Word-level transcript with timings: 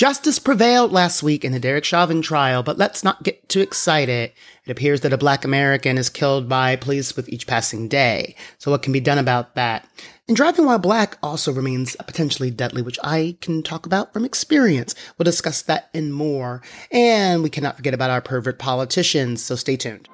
Justice 0.00 0.38
prevailed 0.38 0.92
last 0.92 1.22
week 1.22 1.44
in 1.44 1.52
the 1.52 1.60
Derek 1.60 1.84
Chauvin 1.84 2.22
trial, 2.22 2.62
but 2.62 2.78
let's 2.78 3.04
not 3.04 3.22
get 3.22 3.46
too 3.50 3.60
excited. 3.60 4.32
It 4.64 4.70
appears 4.70 5.02
that 5.02 5.12
a 5.12 5.18
black 5.18 5.44
American 5.44 5.98
is 5.98 6.08
killed 6.08 6.48
by 6.48 6.76
police 6.76 7.16
with 7.16 7.28
each 7.28 7.46
passing 7.46 7.86
day. 7.86 8.34
So 8.56 8.70
what 8.70 8.80
can 8.80 8.94
be 8.94 9.00
done 9.00 9.18
about 9.18 9.56
that? 9.56 9.86
And 10.26 10.34
driving 10.34 10.64
while 10.64 10.78
black 10.78 11.18
also 11.22 11.52
remains 11.52 11.96
potentially 11.96 12.50
deadly, 12.50 12.80
which 12.80 12.98
I 13.04 13.36
can 13.42 13.62
talk 13.62 13.84
about 13.84 14.14
from 14.14 14.24
experience. 14.24 14.94
We'll 15.18 15.24
discuss 15.24 15.60
that 15.60 15.90
and 15.92 16.14
more. 16.14 16.62
And 16.90 17.42
we 17.42 17.50
cannot 17.50 17.76
forget 17.76 17.92
about 17.92 18.08
our 18.08 18.22
pervert 18.22 18.58
politicians, 18.58 19.42
so 19.42 19.54
stay 19.54 19.76
tuned. 19.76 20.08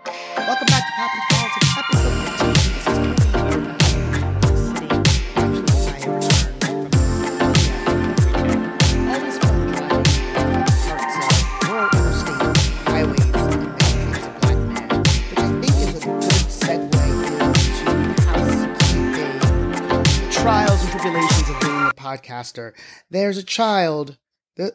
Trials 20.46 20.80
and 20.80 20.92
tribulations 20.92 21.48
of 21.48 21.60
being 21.60 21.74
a 21.74 21.92
podcaster. 21.96 22.73
There's 23.10 23.36
a 23.36 23.42
child. 23.42 24.16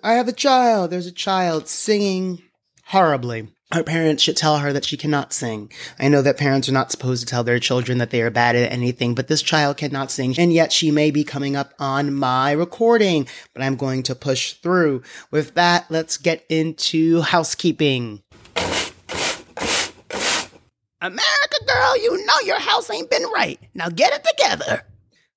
I 0.03 0.15
have 0.15 0.27
a 0.27 0.33
child. 0.33 0.91
There's 0.91 1.07
a 1.07 1.13
child 1.13 1.69
singing 1.69 2.41
horribly. 2.87 3.47
Her 3.73 3.81
parents 3.81 4.21
should 4.21 4.35
tell 4.35 4.57
her 4.57 4.73
that 4.73 4.83
she 4.83 4.97
cannot 4.97 5.31
sing. 5.31 5.71
I 5.97 6.09
know 6.09 6.21
that 6.23 6.35
parents 6.35 6.67
are 6.67 6.73
not 6.73 6.91
supposed 6.91 7.21
to 7.21 7.25
tell 7.25 7.45
their 7.45 7.57
children 7.57 7.99
that 7.99 8.09
they 8.09 8.21
are 8.21 8.29
bad 8.29 8.57
at 8.57 8.69
anything, 8.69 9.15
but 9.15 9.29
this 9.29 9.41
child 9.41 9.77
cannot 9.77 10.11
sing, 10.11 10.37
and 10.37 10.51
yet 10.51 10.73
she 10.73 10.91
may 10.91 11.09
be 11.09 11.23
coming 11.23 11.55
up 11.55 11.73
on 11.79 12.13
my 12.13 12.51
recording, 12.51 13.25
but 13.53 13.63
I'm 13.63 13.77
going 13.77 14.03
to 14.03 14.13
push 14.13 14.55
through. 14.55 15.03
With 15.31 15.53
that, 15.53 15.85
let's 15.89 16.17
get 16.17 16.43
into 16.49 17.21
housekeeping. 17.21 18.23
America 20.99 21.65
girl, 21.65 21.97
you 21.97 22.25
know 22.25 22.39
your 22.43 22.59
house 22.59 22.91
ain't 22.91 23.09
been 23.09 23.23
right. 23.33 23.57
Now 23.73 23.87
get 23.87 24.11
it 24.11 24.25
together. 24.25 24.83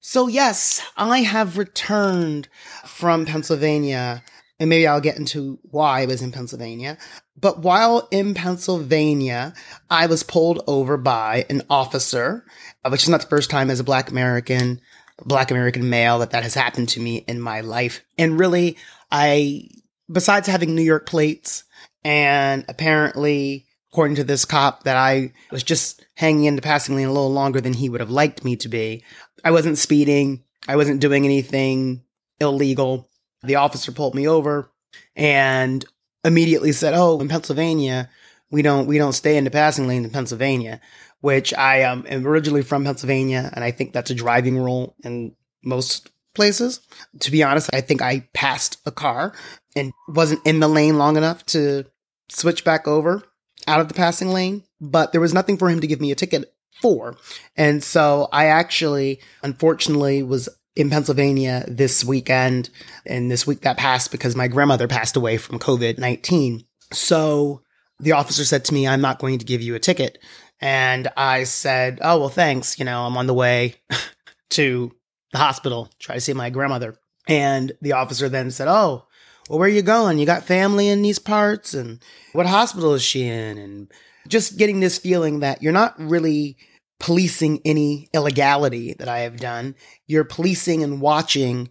So 0.06 0.28
yes, 0.28 0.82
I 0.98 1.20
have 1.20 1.56
returned 1.56 2.48
from 2.84 3.24
Pennsylvania, 3.24 4.22
and 4.60 4.68
maybe 4.68 4.86
I'll 4.86 5.00
get 5.00 5.16
into 5.16 5.58
why 5.62 6.02
I 6.02 6.06
was 6.06 6.20
in 6.20 6.30
Pennsylvania. 6.30 6.98
But 7.40 7.60
while 7.60 8.06
in 8.10 8.34
Pennsylvania, 8.34 9.54
I 9.88 10.04
was 10.04 10.22
pulled 10.22 10.62
over 10.66 10.98
by 10.98 11.46
an 11.48 11.62
officer, 11.70 12.44
uh, 12.84 12.90
which 12.90 13.04
is 13.04 13.08
not 13.08 13.22
the 13.22 13.28
first 13.28 13.48
time 13.48 13.70
as 13.70 13.80
a 13.80 13.84
black 13.84 14.10
American, 14.10 14.82
black 15.24 15.50
American 15.50 15.88
male 15.88 16.18
that 16.18 16.32
that 16.32 16.42
has 16.42 16.52
happened 16.52 16.90
to 16.90 17.00
me 17.00 17.24
in 17.26 17.40
my 17.40 17.62
life. 17.62 18.04
And 18.18 18.38
really, 18.38 18.76
I, 19.10 19.70
besides 20.12 20.46
having 20.46 20.74
New 20.74 20.82
York 20.82 21.06
plates 21.06 21.64
and 22.04 22.66
apparently, 22.68 23.64
according 23.90 24.16
to 24.16 24.24
this 24.24 24.44
cop, 24.44 24.82
that 24.82 24.98
I 24.98 25.32
was 25.50 25.62
just 25.62 26.04
hanging 26.16 26.44
in 26.44 26.56
the 26.56 26.62
passing 26.62 26.94
lane 26.94 27.06
a 27.06 27.12
little 27.12 27.32
longer 27.32 27.60
than 27.60 27.72
he 27.72 27.88
would 27.88 28.00
have 28.00 28.10
liked 28.10 28.44
me 28.44 28.56
to 28.56 28.68
be. 28.68 29.02
I 29.44 29.50
wasn't 29.50 29.78
speeding. 29.78 30.42
I 30.66 30.76
wasn't 30.76 31.00
doing 31.00 31.24
anything 31.24 32.02
illegal. 32.40 33.10
The 33.42 33.56
officer 33.56 33.92
pulled 33.92 34.14
me 34.14 34.26
over 34.26 34.70
and 35.14 35.84
immediately 36.24 36.72
said, 36.72 36.94
"Oh, 36.94 37.20
in 37.20 37.28
Pennsylvania, 37.28 38.08
we 38.50 38.62
don't 38.62 38.86
we 38.86 38.98
don't 38.98 39.12
stay 39.12 39.36
in 39.36 39.44
the 39.44 39.50
passing 39.50 39.86
lane 39.86 40.04
in 40.04 40.10
Pennsylvania." 40.10 40.80
Which 41.20 41.54
I 41.54 41.84
um, 41.84 42.04
am 42.08 42.26
originally 42.26 42.62
from 42.62 42.84
Pennsylvania, 42.84 43.50
and 43.54 43.64
I 43.64 43.70
think 43.70 43.92
that's 43.92 44.10
a 44.10 44.14
driving 44.14 44.58
rule 44.58 44.94
in 45.04 45.34
most 45.62 46.10
places. 46.34 46.80
To 47.20 47.30
be 47.30 47.42
honest, 47.42 47.70
I 47.72 47.80
think 47.80 48.02
I 48.02 48.28
passed 48.34 48.78
a 48.84 48.90
car 48.90 49.34
and 49.74 49.92
wasn't 50.08 50.46
in 50.46 50.60
the 50.60 50.68
lane 50.68 50.98
long 50.98 51.16
enough 51.16 51.44
to 51.46 51.84
switch 52.28 52.64
back 52.64 52.86
over 52.86 53.22
out 53.66 53.80
of 53.80 53.88
the 53.88 53.94
passing 53.94 54.28
lane, 54.28 54.64
but 54.80 55.12
there 55.12 55.20
was 55.20 55.32
nothing 55.32 55.56
for 55.56 55.70
him 55.70 55.80
to 55.80 55.86
give 55.86 56.00
me 56.00 56.10
a 56.10 56.16
ticket 56.16 56.53
for. 56.80 57.16
And 57.56 57.82
so 57.82 58.28
I 58.32 58.46
actually, 58.46 59.20
unfortunately, 59.42 60.22
was 60.22 60.48
in 60.76 60.90
Pennsylvania 60.90 61.64
this 61.68 62.04
weekend 62.04 62.70
and 63.06 63.30
this 63.30 63.46
week 63.46 63.60
that 63.60 63.76
passed 63.76 64.10
because 64.10 64.34
my 64.34 64.48
grandmother 64.48 64.88
passed 64.88 65.16
away 65.16 65.36
from 65.36 65.58
COVID 65.58 65.98
19. 65.98 66.64
So 66.92 67.62
the 68.00 68.12
officer 68.12 68.44
said 68.44 68.64
to 68.66 68.74
me, 68.74 68.86
I'm 68.86 69.00
not 69.00 69.18
going 69.18 69.38
to 69.38 69.44
give 69.44 69.62
you 69.62 69.74
a 69.74 69.80
ticket. 69.80 70.18
And 70.60 71.08
I 71.16 71.44
said, 71.44 71.98
Oh, 72.02 72.20
well, 72.20 72.28
thanks. 72.28 72.78
You 72.78 72.84
know, 72.84 73.06
I'm 73.06 73.16
on 73.16 73.26
the 73.26 73.34
way 73.34 73.76
to 74.50 74.92
the 75.32 75.38
hospital, 75.38 75.90
try 75.98 76.16
to 76.16 76.20
see 76.20 76.32
my 76.32 76.50
grandmother. 76.50 76.96
And 77.26 77.72
the 77.80 77.92
officer 77.92 78.28
then 78.28 78.50
said, 78.50 78.68
Oh, 78.68 79.06
well, 79.48 79.58
where 79.58 79.68
are 79.68 79.72
you 79.72 79.82
going? 79.82 80.18
You 80.18 80.26
got 80.26 80.44
family 80.44 80.88
in 80.88 81.02
these 81.02 81.18
parts? 81.18 81.74
And 81.74 82.02
what 82.32 82.46
hospital 82.46 82.94
is 82.94 83.02
she 83.02 83.26
in? 83.26 83.58
And 83.58 83.92
just 84.26 84.56
getting 84.56 84.80
this 84.80 84.98
feeling 84.98 85.40
that 85.40 85.62
you're 85.62 85.72
not 85.72 85.98
really 85.98 86.56
policing 86.98 87.60
any 87.64 88.08
illegality 88.14 88.94
that 88.94 89.08
I 89.08 89.20
have 89.20 89.36
done. 89.36 89.74
You're 90.06 90.24
policing 90.24 90.82
and 90.82 91.00
watching 91.00 91.70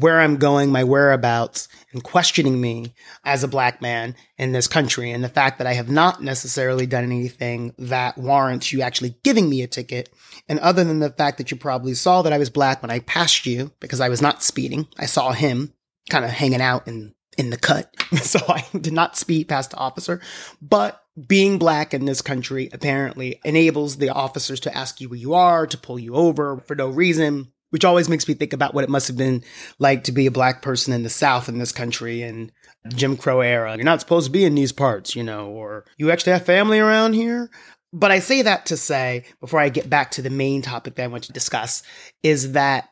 where 0.00 0.20
I'm 0.20 0.36
going, 0.36 0.72
my 0.72 0.82
whereabouts, 0.82 1.68
and 1.92 2.02
questioning 2.02 2.60
me 2.60 2.94
as 3.24 3.44
a 3.44 3.48
black 3.48 3.80
man 3.80 4.16
in 4.38 4.50
this 4.50 4.66
country. 4.66 5.12
And 5.12 5.22
the 5.22 5.28
fact 5.28 5.58
that 5.58 5.68
I 5.68 5.74
have 5.74 5.88
not 5.88 6.20
necessarily 6.20 6.86
done 6.86 7.04
anything 7.04 7.74
that 7.78 8.18
warrants 8.18 8.72
you 8.72 8.82
actually 8.82 9.16
giving 9.22 9.48
me 9.48 9.62
a 9.62 9.68
ticket. 9.68 10.10
And 10.48 10.58
other 10.58 10.82
than 10.82 10.98
the 10.98 11.10
fact 11.10 11.38
that 11.38 11.50
you 11.52 11.56
probably 11.56 11.94
saw 11.94 12.22
that 12.22 12.32
I 12.32 12.38
was 12.38 12.50
black 12.50 12.82
when 12.82 12.90
I 12.90 12.98
passed 13.00 13.46
you 13.46 13.70
because 13.78 14.00
I 14.00 14.08
was 14.08 14.20
not 14.20 14.42
speeding, 14.42 14.88
I 14.98 15.06
saw 15.06 15.32
him 15.32 15.72
kind 16.10 16.24
of 16.24 16.32
hanging 16.32 16.60
out 16.60 16.88
in, 16.88 17.14
in 17.38 17.50
the 17.50 17.56
cut. 17.56 17.94
so 18.16 18.40
I 18.48 18.64
did 18.76 18.92
not 18.92 19.16
speed 19.16 19.48
past 19.48 19.70
the 19.70 19.76
officer. 19.76 20.20
But 20.60 21.03
being 21.26 21.58
black 21.58 21.94
in 21.94 22.04
this 22.04 22.22
country 22.22 22.68
apparently 22.72 23.40
enables 23.44 23.96
the 23.96 24.10
officers 24.10 24.60
to 24.60 24.76
ask 24.76 25.00
you 25.00 25.08
where 25.08 25.18
you 25.18 25.34
are, 25.34 25.66
to 25.66 25.78
pull 25.78 25.98
you 25.98 26.14
over 26.14 26.58
for 26.66 26.74
no 26.74 26.88
reason, 26.88 27.52
which 27.70 27.84
always 27.84 28.08
makes 28.08 28.26
me 28.26 28.34
think 28.34 28.52
about 28.52 28.74
what 28.74 28.84
it 28.84 28.90
must 28.90 29.06
have 29.08 29.16
been 29.16 29.42
like 29.78 30.04
to 30.04 30.12
be 30.12 30.26
a 30.26 30.30
black 30.32 30.62
person 30.62 30.92
in 30.92 31.02
the 31.02 31.10
South 31.10 31.48
in 31.48 31.58
this 31.58 31.72
country 31.72 32.22
and 32.22 32.50
Jim 32.88 33.16
Crow 33.16 33.40
era. 33.40 33.76
You're 33.76 33.84
not 33.84 34.00
supposed 34.00 34.26
to 34.26 34.32
be 34.32 34.44
in 34.44 34.54
these 34.54 34.72
parts, 34.72 35.14
you 35.14 35.22
know, 35.22 35.48
or 35.48 35.84
you 35.96 36.10
actually 36.10 36.32
have 36.32 36.44
family 36.44 36.80
around 36.80 37.14
here. 37.14 37.50
But 37.92 38.10
I 38.10 38.18
say 38.18 38.42
that 38.42 38.66
to 38.66 38.76
say, 38.76 39.24
before 39.40 39.60
I 39.60 39.68
get 39.68 39.88
back 39.88 40.10
to 40.12 40.22
the 40.22 40.30
main 40.30 40.62
topic 40.62 40.96
that 40.96 41.04
I 41.04 41.08
want 41.08 41.24
to 41.24 41.32
discuss, 41.32 41.84
is 42.24 42.52
that 42.52 42.88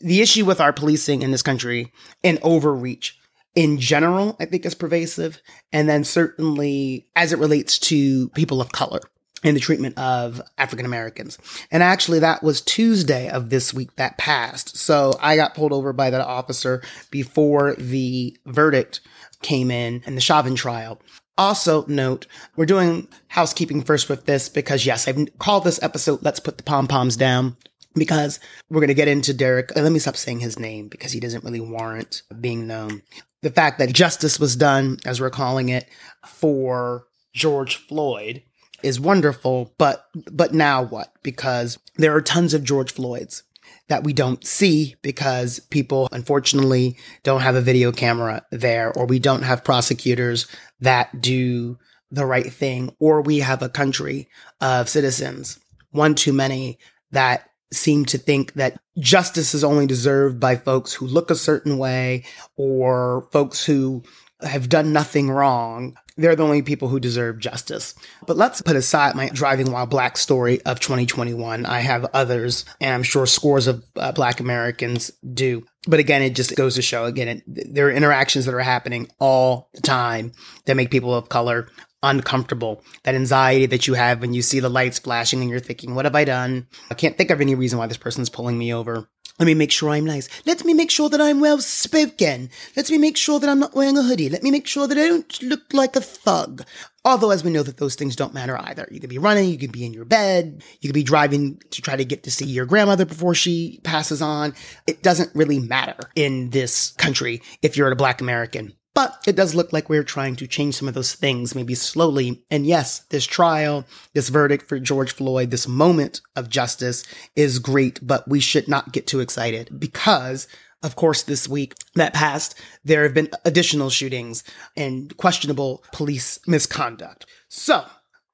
the 0.00 0.20
issue 0.20 0.44
with 0.44 0.60
our 0.60 0.72
policing 0.72 1.22
in 1.22 1.32
this 1.32 1.42
country 1.42 1.92
and 2.22 2.38
overreach 2.42 3.18
in 3.56 3.80
general, 3.80 4.36
I 4.38 4.44
think 4.44 4.64
is 4.64 4.76
pervasive. 4.76 5.42
And 5.72 5.88
then 5.88 6.04
certainly 6.04 7.08
as 7.16 7.32
it 7.32 7.40
relates 7.40 7.80
to 7.80 8.28
people 8.30 8.60
of 8.60 8.70
color 8.70 9.00
and 9.42 9.56
the 9.56 9.60
treatment 9.60 9.98
of 9.98 10.40
African 10.58 10.86
Americans. 10.86 11.38
And 11.70 11.82
actually 11.82 12.20
that 12.20 12.42
was 12.42 12.60
Tuesday 12.60 13.28
of 13.28 13.50
this 13.50 13.74
week 13.74 13.96
that 13.96 14.18
passed. 14.18 14.76
So 14.76 15.14
I 15.20 15.36
got 15.36 15.54
pulled 15.54 15.72
over 15.72 15.92
by 15.92 16.10
that 16.10 16.20
officer 16.20 16.82
before 17.10 17.74
the 17.74 18.36
verdict 18.46 19.00
came 19.42 19.70
in 19.70 20.02
in 20.06 20.14
the 20.14 20.20
Chauvin 20.20 20.54
trial. 20.54 21.00
Also 21.38 21.84
note, 21.86 22.26
we're 22.56 22.66
doing 22.66 23.08
housekeeping 23.28 23.82
first 23.82 24.08
with 24.08 24.26
this 24.26 24.48
because 24.48 24.86
yes, 24.86 25.06
I've 25.06 25.28
called 25.38 25.64
this 25.64 25.82
episode, 25.82 26.22
let's 26.22 26.40
put 26.40 26.56
the 26.56 26.62
pom-poms 26.62 27.16
down 27.16 27.56
because 27.94 28.40
we're 28.70 28.80
going 28.80 28.88
to 28.88 28.94
get 28.94 29.08
into 29.08 29.34
Derek. 29.34 29.74
Let 29.76 29.92
me 29.92 29.98
stop 29.98 30.16
saying 30.16 30.40
his 30.40 30.58
name 30.58 30.88
because 30.88 31.12
he 31.12 31.20
doesn't 31.20 31.44
really 31.44 31.60
warrant 31.60 32.22
being 32.40 32.66
known. 32.66 33.02
The 33.46 33.52
fact 33.52 33.78
that 33.78 33.92
justice 33.92 34.40
was 34.40 34.56
done, 34.56 34.96
as 35.06 35.20
we're 35.20 35.30
calling 35.30 35.68
it, 35.68 35.88
for 36.26 37.06
George 37.32 37.76
Floyd 37.76 38.42
is 38.82 38.98
wonderful, 38.98 39.72
but 39.78 40.04
but 40.32 40.52
now 40.52 40.82
what? 40.82 41.12
Because 41.22 41.78
there 41.94 42.12
are 42.16 42.20
tons 42.20 42.54
of 42.54 42.64
George 42.64 42.92
Floyds 42.92 43.44
that 43.86 44.02
we 44.02 44.12
don't 44.12 44.44
see 44.44 44.96
because 45.00 45.60
people 45.60 46.08
unfortunately 46.10 46.96
don't 47.22 47.42
have 47.42 47.54
a 47.54 47.60
video 47.60 47.92
camera 47.92 48.44
there 48.50 48.92
or 48.94 49.06
we 49.06 49.20
don't 49.20 49.42
have 49.42 49.62
prosecutors 49.62 50.48
that 50.80 51.20
do 51.20 51.78
the 52.10 52.26
right 52.26 52.52
thing 52.52 52.92
or 52.98 53.22
we 53.22 53.38
have 53.38 53.62
a 53.62 53.68
country 53.68 54.28
of 54.60 54.88
citizens 54.88 55.60
one 55.92 56.16
too 56.16 56.32
many 56.32 56.80
that 57.12 57.48
seem 57.72 58.04
to 58.06 58.18
think 58.18 58.54
that 58.54 58.78
justice 58.98 59.54
is 59.54 59.64
only 59.64 59.86
deserved 59.86 60.40
by 60.40 60.56
folks 60.56 60.92
who 60.92 61.06
look 61.06 61.30
a 61.30 61.34
certain 61.34 61.78
way 61.78 62.24
or 62.56 63.28
folks 63.32 63.64
who 63.64 64.02
have 64.40 64.68
done 64.68 64.92
nothing 64.92 65.30
wrong. 65.30 65.96
They're 66.18 66.36
the 66.36 66.44
only 66.44 66.62
people 66.62 66.88
who 66.88 67.00
deserve 67.00 67.38
justice. 67.38 67.94
But 68.26 68.36
let's 68.36 68.62
put 68.62 68.76
aside 68.76 69.14
my 69.14 69.28
driving 69.28 69.70
while 69.70 69.86
black 69.86 70.16
story 70.16 70.62
of 70.62 70.80
2021. 70.80 71.66
I 71.66 71.80
have 71.80 72.06
others, 72.14 72.64
and 72.80 72.94
I'm 72.94 73.02
sure 73.02 73.26
scores 73.26 73.66
of 73.66 73.84
uh, 73.96 74.12
black 74.12 74.40
Americans 74.40 75.10
do. 75.34 75.66
But 75.86 76.00
again, 76.00 76.22
it 76.22 76.34
just 76.34 76.56
goes 76.56 76.74
to 76.76 76.82
show 76.82 77.04
again, 77.04 77.28
it, 77.28 77.42
there 77.46 77.88
are 77.88 77.92
interactions 77.92 78.46
that 78.46 78.54
are 78.54 78.60
happening 78.60 79.08
all 79.18 79.68
the 79.74 79.82
time 79.82 80.32
that 80.64 80.76
make 80.76 80.90
people 80.90 81.14
of 81.14 81.28
color 81.28 81.68
uncomfortable. 82.10 82.82
That 83.04 83.14
anxiety 83.14 83.66
that 83.66 83.86
you 83.86 83.94
have 83.94 84.20
when 84.20 84.34
you 84.34 84.42
see 84.42 84.60
the 84.60 84.68
lights 84.68 84.98
flashing 84.98 85.40
and 85.40 85.50
you're 85.50 85.60
thinking, 85.60 85.94
what 85.94 86.04
have 86.04 86.14
I 86.14 86.24
done? 86.24 86.66
I 86.90 86.94
can't 86.94 87.16
think 87.16 87.30
of 87.30 87.40
any 87.40 87.54
reason 87.54 87.78
why 87.78 87.86
this 87.86 87.96
person's 87.96 88.30
pulling 88.30 88.58
me 88.58 88.72
over. 88.72 89.08
Let 89.38 89.46
me 89.46 89.54
make 89.54 89.70
sure 89.70 89.90
I'm 89.90 90.06
nice. 90.06 90.28
Let 90.46 90.64
me 90.64 90.72
make 90.72 90.90
sure 90.90 91.10
that 91.10 91.20
I'm 91.20 91.40
well 91.40 91.58
spoken. 91.58 92.48
Let 92.74 92.90
me 92.90 92.96
make 92.96 93.18
sure 93.18 93.38
that 93.38 93.50
I'm 93.50 93.58
not 93.58 93.74
wearing 93.74 93.98
a 93.98 94.02
hoodie. 94.02 94.30
Let 94.30 94.42
me 94.42 94.50
make 94.50 94.66
sure 94.66 94.86
that 94.86 94.96
I 94.96 95.08
don't 95.08 95.42
look 95.42 95.74
like 95.74 95.94
a 95.94 96.00
thug. 96.00 96.64
Although, 97.04 97.30
as 97.30 97.44
we 97.44 97.50
know, 97.50 97.62
that 97.62 97.76
those 97.76 97.96
things 97.96 98.16
don't 98.16 98.32
matter 98.32 98.58
either. 98.58 98.88
You 98.90 98.98
could 98.98 99.10
be 99.10 99.18
running, 99.18 99.50
you 99.50 99.58
could 99.58 99.72
be 99.72 99.84
in 99.84 99.92
your 99.92 100.06
bed, 100.06 100.64
you 100.80 100.88
could 100.88 100.94
be 100.94 101.02
driving 101.02 101.60
to 101.70 101.82
try 101.82 101.96
to 101.96 102.04
get 102.04 102.22
to 102.22 102.30
see 102.30 102.46
your 102.46 102.66
grandmother 102.66 103.04
before 103.04 103.34
she 103.34 103.78
passes 103.84 104.22
on. 104.22 104.54
It 104.86 105.02
doesn't 105.02 105.34
really 105.34 105.58
matter 105.58 105.98
in 106.14 106.50
this 106.50 106.92
country 106.92 107.42
if 107.62 107.76
you're 107.76 107.92
a 107.92 107.96
black 107.96 108.22
American. 108.22 108.72
But 108.96 109.22
it 109.26 109.36
does 109.36 109.54
look 109.54 109.74
like 109.74 109.90
we're 109.90 110.02
trying 110.02 110.36
to 110.36 110.46
change 110.46 110.74
some 110.74 110.88
of 110.88 110.94
those 110.94 111.14
things, 111.14 111.54
maybe 111.54 111.74
slowly. 111.74 112.42
And 112.50 112.66
yes, 112.66 113.00
this 113.10 113.26
trial, 113.26 113.84
this 114.14 114.30
verdict 114.30 114.70
for 114.70 114.80
George 114.80 115.12
Floyd, 115.12 115.50
this 115.50 115.68
moment 115.68 116.22
of 116.34 116.48
justice 116.48 117.04
is 117.36 117.58
great, 117.58 118.00
but 118.00 118.26
we 118.26 118.40
should 118.40 118.68
not 118.68 118.92
get 118.92 119.06
too 119.06 119.20
excited 119.20 119.78
because 119.78 120.48
of 120.82 120.94
course, 120.94 121.22
this 121.24 121.48
week 121.48 121.74
that 121.94 122.14
passed, 122.14 122.54
there 122.84 123.02
have 123.02 123.14
been 123.14 123.30
additional 123.44 123.90
shootings 123.90 124.44
and 124.76 125.14
questionable 125.16 125.82
police 125.90 126.38
misconduct. 126.46 127.26
So 127.48 127.84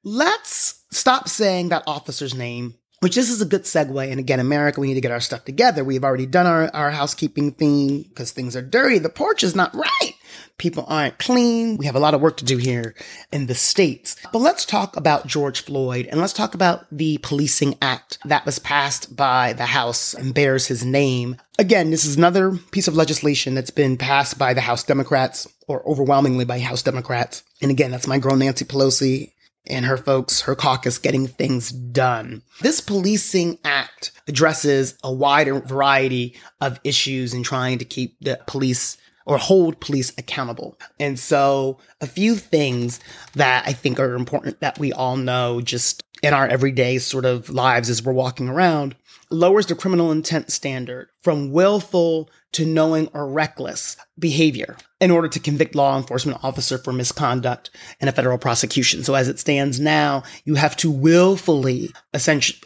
let's 0.04 0.84
stop 0.90 1.28
saying 1.28 1.70
that 1.70 1.84
officer's 1.86 2.34
name 2.34 2.74
which 3.02 3.16
this 3.16 3.30
is 3.30 3.42
a 3.42 3.46
good 3.46 3.64
segue. 3.64 4.12
And 4.12 4.20
again, 4.20 4.38
America, 4.38 4.80
we 4.80 4.86
need 4.86 4.94
to 4.94 5.00
get 5.00 5.10
our 5.10 5.18
stuff 5.18 5.44
together. 5.44 5.82
We've 5.82 6.04
already 6.04 6.24
done 6.24 6.46
our, 6.46 6.70
our 6.72 6.92
housekeeping 6.92 7.50
thing 7.50 8.02
because 8.02 8.30
things 8.30 8.54
are 8.54 8.62
dirty. 8.62 8.98
The 9.00 9.08
porch 9.08 9.42
is 9.42 9.56
not 9.56 9.74
right. 9.74 10.12
People 10.58 10.84
aren't 10.88 11.18
clean. 11.18 11.76
We 11.76 11.86
have 11.86 11.96
a 11.96 12.00
lot 12.00 12.14
of 12.14 12.20
work 12.20 12.36
to 12.38 12.44
do 12.44 12.56
here 12.56 12.94
in 13.32 13.46
the 13.46 13.54
States. 13.54 14.16
But 14.32 14.40
let's 14.40 14.64
talk 14.64 14.96
about 14.96 15.26
George 15.26 15.62
Floyd 15.62 16.06
and 16.06 16.20
let's 16.20 16.32
talk 16.32 16.54
about 16.54 16.86
the 16.90 17.18
Policing 17.18 17.76
Act 17.82 18.18
that 18.24 18.46
was 18.46 18.58
passed 18.58 19.16
by 19.16 19.52
the 19.52 19.66
House 19.66 20.14
and 20.14 20.34
bears 20.34 20.66
his 20.66 20.84
name. 20.84 21.36
Again, 21.58 21.90
this 21.90 22.04
is 22.04 22.16
another 22.16 22.56
piece 22.70 22.88
of 22.88 22.96
legislation 22.96 23.54
that's 23.54 23.70
been 23.70 23.96
passed 23.96 24.38
by 24.38 24.54
the 24.54 24.60
House 24.60 24.82
Democrats 24.82 25.48
or 25.68 25.86
overwhelmingly 25.88 26.44
by 26.44 26.58
House 26.60 26.82
Democrats. 26.82 27.42
And 27.60 27.70
again, 27.70 27.90
that's 27.90 28.06
my 28.06 28.18
girl 28.18 28.36
Nancy 28.36 28.64
Pelosi 28.64 29.32
and 29.66 29.84
her 29.86 29.96
folks, 29.96 30.42
her 30.42 30.54
caucus 30.54 30.98
getting 30.98 31.26
things 31.26 31.70
done. 31.70 32.42
This 32.60 32.80
policing 32.80 33.58
act 33.64 34.12
addresses 34.26 34.98
a 35.02 35.12
wider 35.12 35.60
variety 35.60 36.36
of 36.60 36.80
issues 36.84 37.34
in 37.34 37.42
trying 37.42 37.78
to 37.78 37.84
keep 37.84 38.16
the 38.20 38.40
police 38.46 38.96
or 39.26 39.38
hold 39.38 39.80
police 39.80 40.12
accountable. 40.18 40.78
And 40.98 41.18
so 41.18 41.78
a 42.00 42.06
few 42.06 42.34
things 42.36 43.00
that 43.34 43.66
I 43.66 43.72
think 43.72 43.98
are 44.00 44.14
important 44.14 44.60
that 44.60 44.78
we 44.78 44.92
all 44.92 45.16
know 45.16 45.60
just 45.60 46.02
in 46.22 46.34
our 46.34 46.46
everyday 46.46 46.98
sort 46.98 47.24
of 47.24 47.50
lives 47.50 47.90
as 47.90 48.02
we're 48.02 48.12
walking 48.12 48.48
around 48.48 48.94
lowers 49.32 49.66
the 49.66 49.74
criminal 49.74 50.12
intent 50.12 50.52
standard 50.52 51.08
from 51.22 51.50
willful 51.50 52.30
to 52.52 52.66
knowing 52.66 53.08
or 53.14 53.26
reckless 53.26 53.96
behavior 54.18 54.76
in 55.00 55.10
order 55.10 55.26
to 55.26 55.40
convict 55.40 55.74
law 55.74 55.96
enforcement 55.96 56.42
officer 56.44 56.76
for 56.78 56.92
misconduct 56.92 57.70
in 58.00 58.08
a 58.08 58.12
federal 58.12 58.38
prosecution. 58.38 59.02
So 59.02 59.14
as 59.14 59.28
it 59.28 59.38
stands 59.38 59.80
now, 59.80 60.22
you 60.44 60.54
have 60.56 60.76
to 60.78 60.90
willfully, 60.90 61.90
essentially, 62.12 62.60